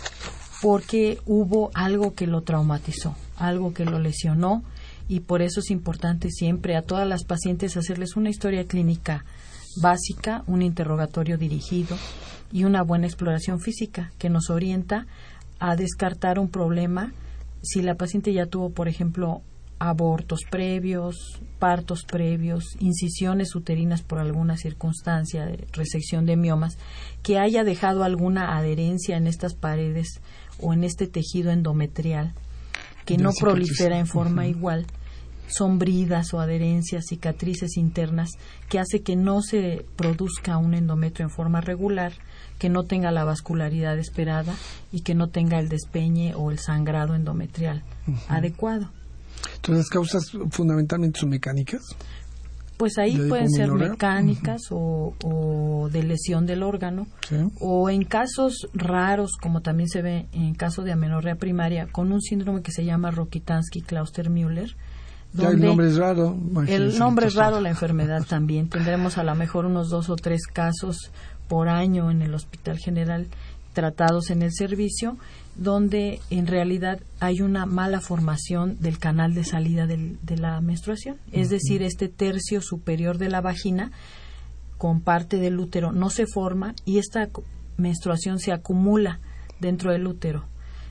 [0.60, 4.62] porque hubo algo que lo traumatizó, algo que lo lesionó.
[5.08, 9.24] Y por eso es importante siempre a todas las pacientes hacerles una historia clínica
[9.80, 11.96] básica, un interrogatorio dirigido
[12.52, 15.06] y una buena exploración física que nos orienta
[15.58, 17.12] a descartar un problema.
[17.62, 19.42] Si la paciente ya tuvo, por ejemplo,
[19.78, 26.78] abortos previos, partos previos, incisiones uterinas por alguna circunstancia, de resección de miomas,
[27.22, 30.20] que haya dejado alguna adherencia en estas paredes
[30.60, 32.34] o en este tejido endometrial
[33.04, 34.86] que no prolifera en forma igual,
[35.48, 38.32] son bridas o adherencias, cicatrices internas,
[38.68, 42.12] que hace que no se produzca un endometrio en forma regular,
[42.58, 44.54] que no tenga la vascularidad esperada
[44.92, 47.82] y que no tenga el despeñe o el sangrado endometrial
[48.28, 48.90] adecuado.
[49.56, 51.82] Entonces, las causas fundamentalmente son mecánicas.
[52.78, 57.08] Pues ahí pueden ser mecánicas o, de lesión del órgano
[57.60, 62.22] o en casos raros, como también se ve en caso de amenorrea primaria, con un
[62.22, 64.76] síndrome que se llama Rokitansky-Klauster-Müller.
[65.40, 66.38] el nombre es raro.
[66.68, 68.68] El nombre es raro, la enfermedad también.
[68.68, 71.10] Tendremos a lo mejor unos dos o tres casos
[71.48, 73.26] por año en el Hospital General
[73.78, 75.16] tratados en el servicio,
[75.58, 81.16] donde en realidad hay una mala formación del canal de salida de la menstruación.
[81.32, 83.90] Es decir, este tercio superior de la vagina
[84.78, 87.28] con parte del útero no se forma y esta
[87.76, 89.18] menstruación se acumula
[89.60, 90.44] dentro del útero.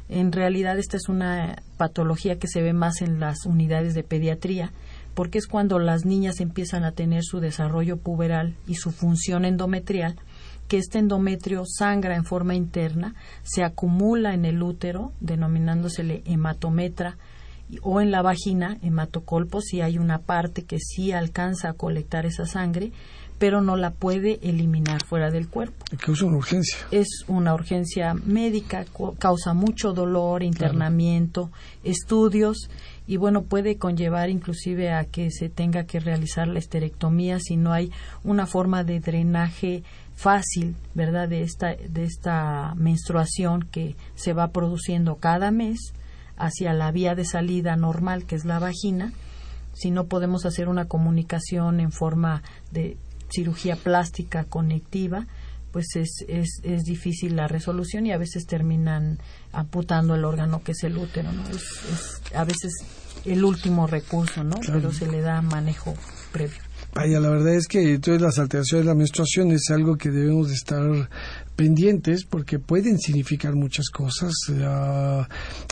[0.09, 4.71] En realidad esta es una patología que se ve más en las unidades de pediatría,
[5.13, 10.17] porque es cuando las niñas empiezan a tener su desarrollo puberal y su función endometrial
[10.67, 17.17] que este endometrio sangra en forma interna, se acumula en el útero, denominándosele hematometra,
[17.81, 22.45] o en la vagina, hematocolpo, si hay una parte que sí alcanza a colectar esa
[22.45, 22.91] sangre,
[23.37, 25.85] pero no la puede eliminar fuera del cuerpo.
[25.97, 26.77] Causa una urgencia.
[26.91, 28.85] Es una urgencia médica,
[29.19, 31.51] causa mucho dolor, internamiento,
[31.83, 32.69] estudios
[33.05, 37.73] y bueno, puede conllevar inclusive a que se tenga que realizar la esterectomía si no
[37.73, 37.91] hay
[38.23, 39.83] una forma de drenaje
[40.17, 45.93] fácil, ¿verdad?, de esta, de esta menstruación que se va produciendo cada mes
[46.37, 49.13] hacia la vía de salida normal, que es la vagina,
[49.73, 52.41] si no podemos hacer una comunicación en forma
[52.71, 52.97] de
[53.29, 55.27] cirugía plástica conectiva,
[55.71, 59.19] pues es, es, es difícil la resolución y a veces terminan
[59.51, 61.43] amputando el órgano que es el útero, ¿no?
[61.49, 62.73] Es, a veces
[63.25, 64.55] el último recurso, ¿no?
[64.65, 65.93] Pero se le da manejo
[66.31, 66.66] previo.
[66.93, 70.49] Vaya, la verdad es que todas las alteraciones de la menstruación es algo que debemos
[70.49, 71.09] de estar
[71.57, 74.31] pendientes porque pueden significar muchas cosas.
[74.47, 75.27] La,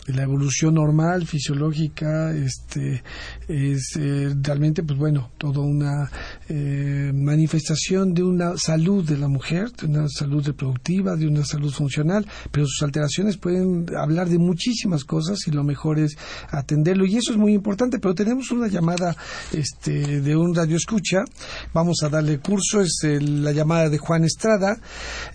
[0.06, 3.02] evolución normal, fisiológica, este,
[3.48, 6.10] es eh, realmente, pues bueno, toda una
[6.48, 11.72] eh, manifestación de una salud de la mujer, de una salud reproductiva, de una salud
[11.72, 16.16] funcional, pero sus alteraciones pueden hablar de muchísimas cosas y lo mejor es
[16.50, 18.00] atenderlo y eso es muy importante.
[18.00, 19.16] Pero tenemos una llamada
[19.52, 21.24] este, de un radio escucha,
[21.72, 24.80] vamos a darle curso, es la llamada de Juan Estrada.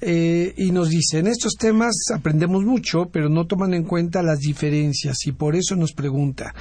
[0.01, 4.39] Eh, y nos dice, en estos temas aprendemos mucho, pero no toman en cuenta las
[4.39, 6.53] diferencias y por eso nos pregunta,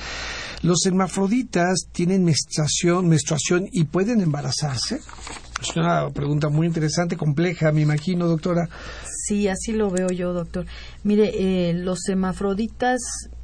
[0.63, 5.01] ¿los hermafroditas tienen menstruación, menstruación y pueden embarazarse?
[5.61, 8.69] Es una pregunta muy interesante, compleja, me imagino, doctora.
[9.27, 10.67] Sí, así lo veo yo, doctor.
[11.05, 13.01] Mire, eh, los hermafroditas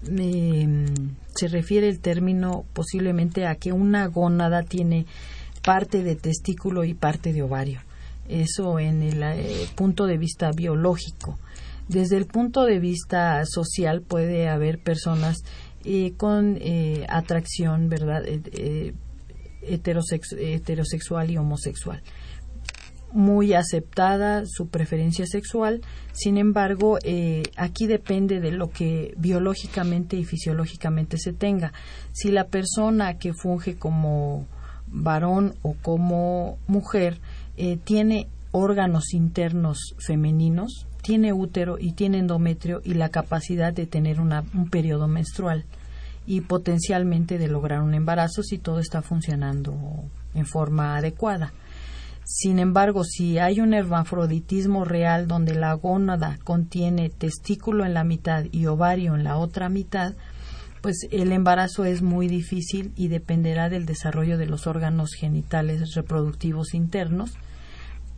[0.06, 0.86] em,
[1.34, 5.06] se refiere el término posiblemente a que una gónada tiene
[5.62, 7.80] parte de testículo y parte de ovario
[8.28, 11.38] eso en el eh, punto de vista biológico.
[11.88, 15.44] Desde el punto de vista social puede haber personas
[15.84, 18.22] eh, con eh, atracción, ¿verdad?
[19.62, 22.02] heterosexual y homosexual.
[23.12, 25.80] Muy aceptada su preferencia sexual,
[26.12, 26.98] sin embargo,
[27.56, 31.72] aquí depende de lo que biológicamente y fisiológicamente se tenga.
[32.12, 34.46] Si la persona que funge como
[34.86, 37.20] varón o como mujer
[37.56, 44.20] eh, tiene órganos internos femeninos, tiene útero y tiene endometrio y la capacidad de tener
[44.20, 45.64] un periodo menstrual
[46.26, 49.74] y potencialmente de lograr un embarazo si todo está funcionando
[50.34, 51.52] en forma adecuada.
[52.24, 58.46] Sin embargo, si hay un hermafroditismo real donde la gónada contiene testículo en la mitad
[58.50, 60.14] y ovario en la otra mitad,
[60.82, 66.74] pues el embarazo es muy difícil y dependerá del desarrollo de los órganos genitales reproductivos
[66.74, 67.36] internos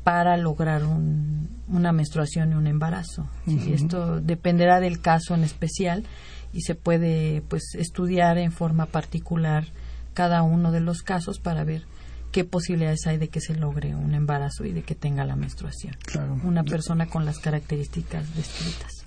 [0.09, 3.29] para lograr una menstruación y un embarazo.
[3.47, 6.05] Esto dependerá del caso en especial
[6.51, 9.67] y se puede pues estudiar en forma particular
[10.15, 11.83] cada uno de los casos para ver
[12.33, 15.95] qué posibilidades hay de que se logre un embarazo y de que tenga la menstruación.
[16.43, 18.98] Una persona con las características descritas.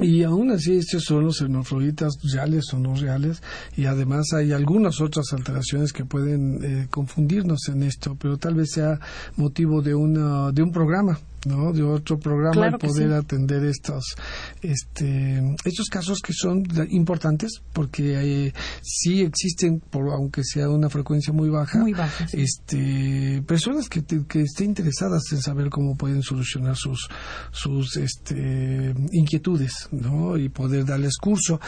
[0.00, 3.42] Y aún así, estos son los hermafroditas reales o no reales,
[3.76, 8.70] y además hay algunas otras alteraciones que pueden eh, confundirnos en esto, pero tal vez
[8.72, 8.98] sea
[9.36, 11.72] motivo de, una, de un programa ¿no?
[11.72, 14.16] de otro programa y poder atender estos
[14.62, 21.32] este estos casos que son importantes porque eh, sí existen por aunque sea una frecuencia
[21.32, 21.84] muy baja,
[22.32, 27.08] este personas que, que estén interesadas en saber cómo pueden solucionar sus
[27.50, 30.36] sus este inquietudes ¿no?
[30.36, 31.60] y poder darles curso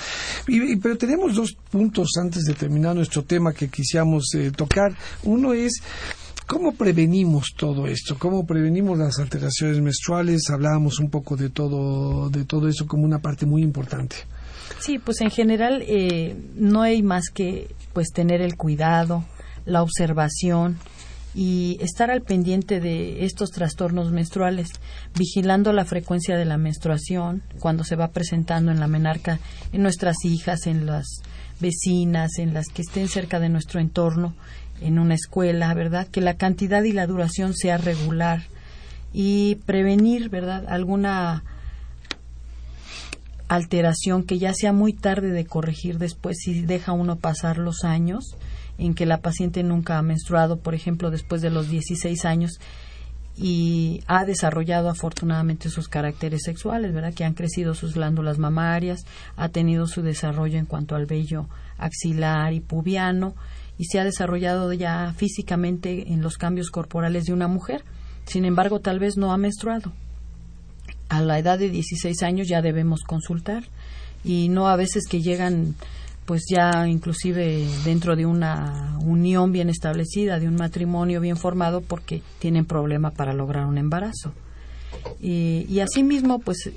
[0.47, 5.53] y, pero tenemos dos puntos antes de terminar nuestro tema que quisiéramos eh, tocar uno
[5.53, 5.83] es
[6.47, 8.17] ¿Cómo prevenimos todo esto?
[8.19, 10.49] ¿Cómo prevenimos las alteraciones menstruales?
[10.49, 14.17] Hablábamos un poco de todo, de todo eso como una parte muy importante.
[14.79, 19.25] Sí, pues en general eh, no hay más que pues tener el cuidado,
[19.65, 20.77] la observación
[21.35, 24.69] y estar al pendiente de estos trastornos menstruales,
[25.19, 29.41] vigilando la frecuencia de la menstruación cuando se va presentando en la menarca,
[29.73, 31.23] en nuestras hijas, en las
[31.61, 34.35] vecinas, en las que estén cerca de nuestro entorno
[34.81, 36.07] en una escuela, ¿verdad?
[36.09, 38.43] Que la cantidad y la duración sea regular
[39.13, 40.65] y prevenir, ¿verdad?
[40.69, 41.45] Alguna
[43.49, 48.37] alteración que ya sea muy tarde de corregir después si deja uno pasar los años
[48.79, 52.59] en que la paciente nunca ha menstruado, por ejemplo, después de los 16 años
[53.39, 57.15] y ha desarrollado afortunadamente sus caracteres sexuales, ¿verdad?
[57.15, 59.05] Que han crecido sus glándulas mamarias,
[59.37, 61.49] ha tenido su desarrollo en cuanto al vello
[61.79, 63.35] axilar y pubiano,
[63.79, 67.85] y se ha desarrollado ya físicamente en los cambios corporales de una mujer.
[68.25, 69.93] Sin embargo, tal vez no ha menstruado.
[71.09, 73.65] A la edad de 16 años ya debemos consultar
[74.25, 75.75] y no a veces que llegan
[76.25, 82.21] pues ya inclusive dentro de una unión bien establecida, de un matrimonio bien formado porque
[82.41, 84.33] tienen problema para lograr un embarazo.
[85.21, 86.71] Y, y asimismo pues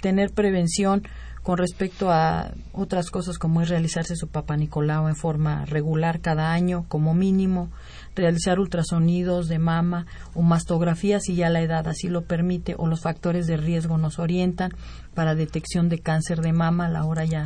[0.00, 1.02] tener prevención
[1.48, 6.52] con respecto a otras cosas como es realizarse su papá Nicolau en forma regular cada
[6.52, 7.70] año como mínimo,
[8.14, 13.00] realizar ultrasonidos de mama o mastografía si ya la edad así lo permite o los
[13.00, 14.72] factores de riesgo nos orientan
[15.14, 17.44] para detección de cáncer de mama a la hora ya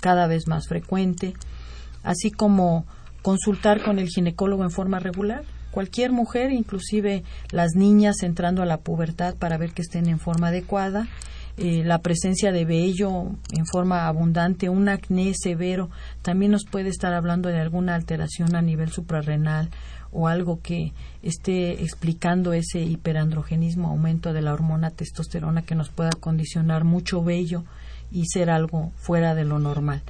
[0.00, 1.34] cada vez más frecuente,
[2.02, 2.86] así como
[3.20, 5.44] consultar con el ginecólogo en forma regular.
[5.70, 10.48] Cualquier mujer, inclusive las niñas entrando a la pubertad para ver que estén en forma
[10.48, 11.08] adecuada
[11.56, 15.88] eh, la presencia de vello en forma abundante, un acné severo,
[16.22, 19.70] también nos puede estar hablando de alguna alteración a nivel suprarrenal
[20.10, 20.92] o algo que
[21.22, 27.64] esté explicando ese hiperandrogenismo, aumento de la hormona testosterona que nos pueda condicionar mucho vello
[28.10, 30.02] y ser algo fuera de lo normal.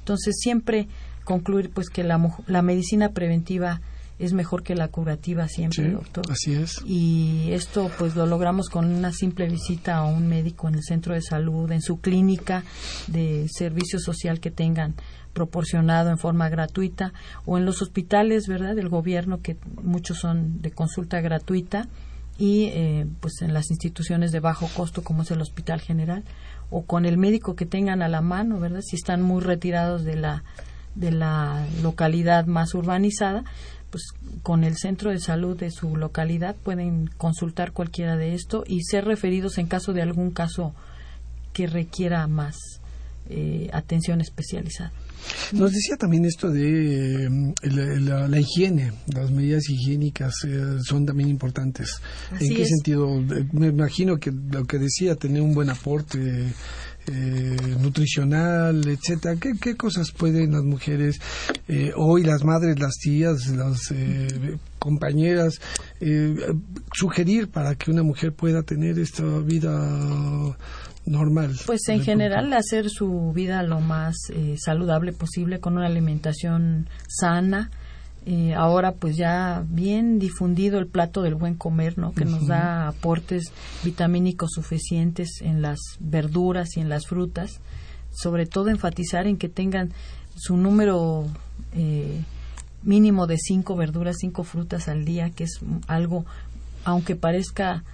[0.00, 0.88] Entonces, siempre
[1.24, 3.80] concluir pues que la, la medicina preventiva
[4.18, 6.24] es mejor que la curativa siempre, doctor.
[6.30, 6.82] Así es.
[6.84, 11.14] Y esto pues lo logramos con una simple visita a un médico en el centro
[11.14, 12.64] de salud, en su clínica
[13.06, 14.94] de servicio social que tengan
[15.32, 17.12] proporcionado en forma gratuita
[17.46, 18.74] o en los hospitales, ¿verdad?
[18.74, 21.86] Del gobierno que muchos son de consulta gratuita
[22.38, 26.24] y eh, pues en las instituciones de bajo costo como es el Hospital General
[26.70, 28.80] o con el médico que tengan a la mano, ¿verdad?
[28.80, 30.42] Si están muy retirados de la
[30.94, 33.44] de la localidad más urbanizada,
[33.90, 34.04] pues
[34.42, 39.04] con el centro de salud de su localidad pueden consultar cualquiera de esto y ser
[39.04, 40.74] referidos en caso de algún caso
[41.52, 42.56] que requiera más
[43.30, 44.92] eh, atención especializada.
[45.52, 47.30] Nos decía también esto de eh,
[47.62, 52.00] la, higiene, las medidas higiénicas eh, son también importantes.
[52.40, 53.20] ¿En qué sentido?
[53.52, 56.54] Me imagino que lo que decía, tener un buen aporte
[57.10, 59.36] eh, nutricional, etcétera.
[59.40, 61.18] ¿Qué, cosas pueden las mujeres
[61.66, 65.58] eh, hoy, las madres, las tías, las eh, compañeras
[66.92, 69.70] sugerir para que una mujer pueda tener esta vida
[71.06, 71.56] normal?
[71.66, 74.14] Pues en general hacer su vida lo más
[74.56, 77.70] saludable posible con una alimentación sana
[78.26, 82.12] eh, ahora pues ya bien difundido el plato del buen comer, ¿no?
[82.12, 83.52] Que nos da aportes
[83.84, 87.60] vitamínicos suficientes en las verduras y en las frutas.
[88.10, 89.92] Sobre todo enfatizar en que tengan
[90.36, 91.26] su número
[91.74, 92.22] eh,
[92.82, 96.24] mínimo de cinco verduras, cinco frutas al día, que es algo,
[96.84, 97.84] aunque parezca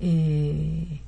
[0.00, 1.00] eh,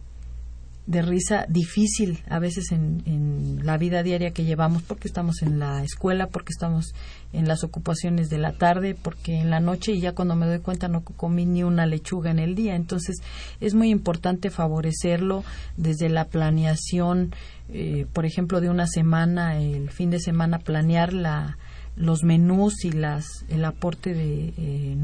[0.91, 5.61] de risa difícil a veces en, en, la vida diaria que llevamos porque estamos en
[5.61, 6.95] la escuela, porque estamos
[7.33, 10.59] en las ocupaciones de la tarde, porque en la noche y ya cuando me doy
[10.59, 12.75] cuenta no comí ni una lechuga en el día.
[12.75, 13.19] Entonces
[13.61, 15.45] es muy importante favorecerlo
[15.77, 17.37] desde la planeación,
[17.69, 21.57] eh, por ejemplo, de una semana, el fin de semana planear la,
[21.95, 24.97] los menús y las, el aporte de eh,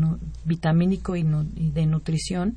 [0.44, 1.24] vitamínico y,
[1.54, 2.56] y de nutrición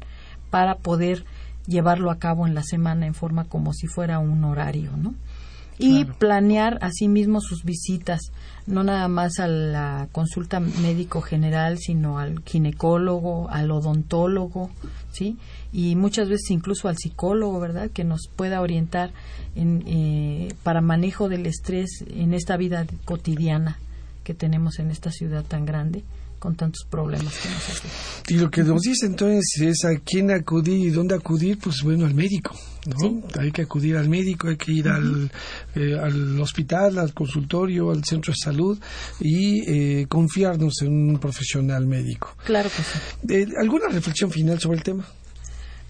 [0.49, 1.25] para poder
[1.67, 5.13] llevarlo a cabo en la semana en forma como si fuera un horario, ¿no?
[5.81, 8.19] Y planear asimismo sus visitas,
[8.67, 14.71] no nada más a la consulta médico general, sino al ginecólogo, al odontólogo,
[15.13, 15.37] ¿sí?
[15.71, 17.91] Y muchas veces incluso al psicólogo, ¿verdad?
[17.91, 19.11] Que nos pueda orientar
[19.55, 23.79] en, eh, para manejo del estrés en esta vida cotidiana
[24.25, 26.03] que tenemos en esta ciudad tan grande
[26.39, 27.91] con tantos problemas que nos hacen.
[28.29, 32.05] Y lo que nos dice entonces es a quién acudir y dónde acudir, pues bueno,
[32.05, 33.21] al médico, ¿no?
[33.39, 35.31] Hay que acudir al médico, hay que ir al,
[35.75, 38.79] eh, al hospital, al consultorio, al centro de salud
[39.19, 42.35] y eh, confiarnos en un profesional médico.
[42.45, 43.33] Claro que sí.
[43.33, 45.05] Eh, ¿Alguna reflexión final sobre el tema?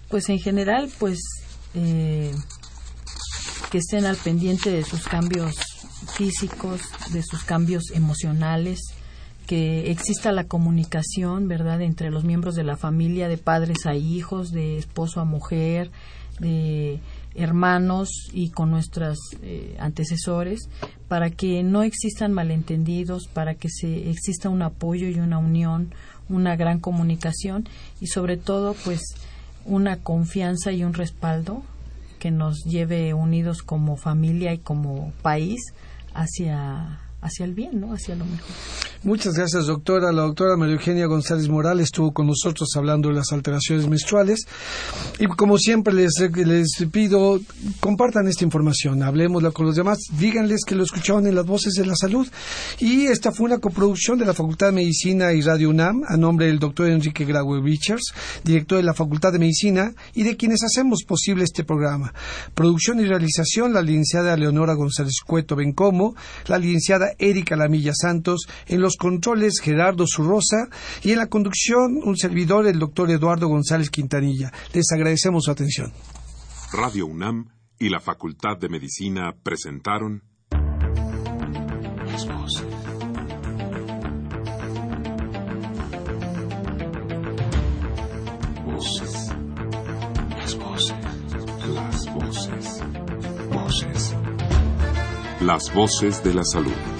[0.08, 1.18] Pues en general, pues
[1.72, 2.32] que
[3.78, 5.54] estén al pendiente de sus cambios
[6.16, 6.80] físicos,
[7.12, 8.80] de sus cambios emocionales,
[9.50, 14.52] que exista la comunicación, ¿verdad?, entre los miembros de la familia, de padres a hijos,
[14.52, 15.90] de esposo a mujer,
[16.38, 17.00] de
[17.34, 20.68] hermanos y con nuestros eh, antecesores,
[21.08, 25.92] para que no existan malentendidos, para que se exista un apoyo y una unión,
[26.28, 27.68] una gran comunicación
[28.00, 29.00] y sobre todo, pues,
[29.64, 31.64] una confianza y un respaldo
[32.20, 35.74] que nos lleve unidos como familia y como país
[36.14, 37.92] hacia hacia el bien, ¿no?
[37.92, 38.89] Hacia lo mejor.
[39.02, 40.12] Muchas gracias, doctora.
[40.12, 44.46] La doctora María Eugenia González Morales estuvo con nosotros hablando de las alteraciones menstruales.
[45.18, 47.40] Y como siempre les, les pido,
[47.80, 51.86] compartan esta información, hablemosla con los demás, díganles que lo escuchaban en las voces de
[51.86, 52.28] la salud.
[52.78, 56.48] Y esta fue una coproducción de la Facultad de Medicina y Radio UNAM, a nombre
[56.48, 58.12] del doctor Enrique Graue Richards,
[58.44, 62.12] director de la Facultad de Medicina, y de quienes hacemos posible este programa.
[62.54, 66.14] Producción y realización, la licenciada Leonora González Cueto Bencomo,
[66.48, 70.68] la licenciada Erika Lamilla Santos, en los controles Gerardo Zurrosa
[71.04, 74.52] y en la conducción un servidor el doctor Eduardo González Quintanilla.
[74.72, 75.92] Les agradecemos su atención.
[76.72, 80.24] Radio UNAM y la Facultad de Medicina presentaron
[82.10, 82.66] Las voces.
[88.66, 89.28] Voces.
[90.36, 90.96] Las voces.
[91.74, 92.82] Las voces.
[93.52, 94.14] Voces.
[95.40, 96.99] Las voces de la salud.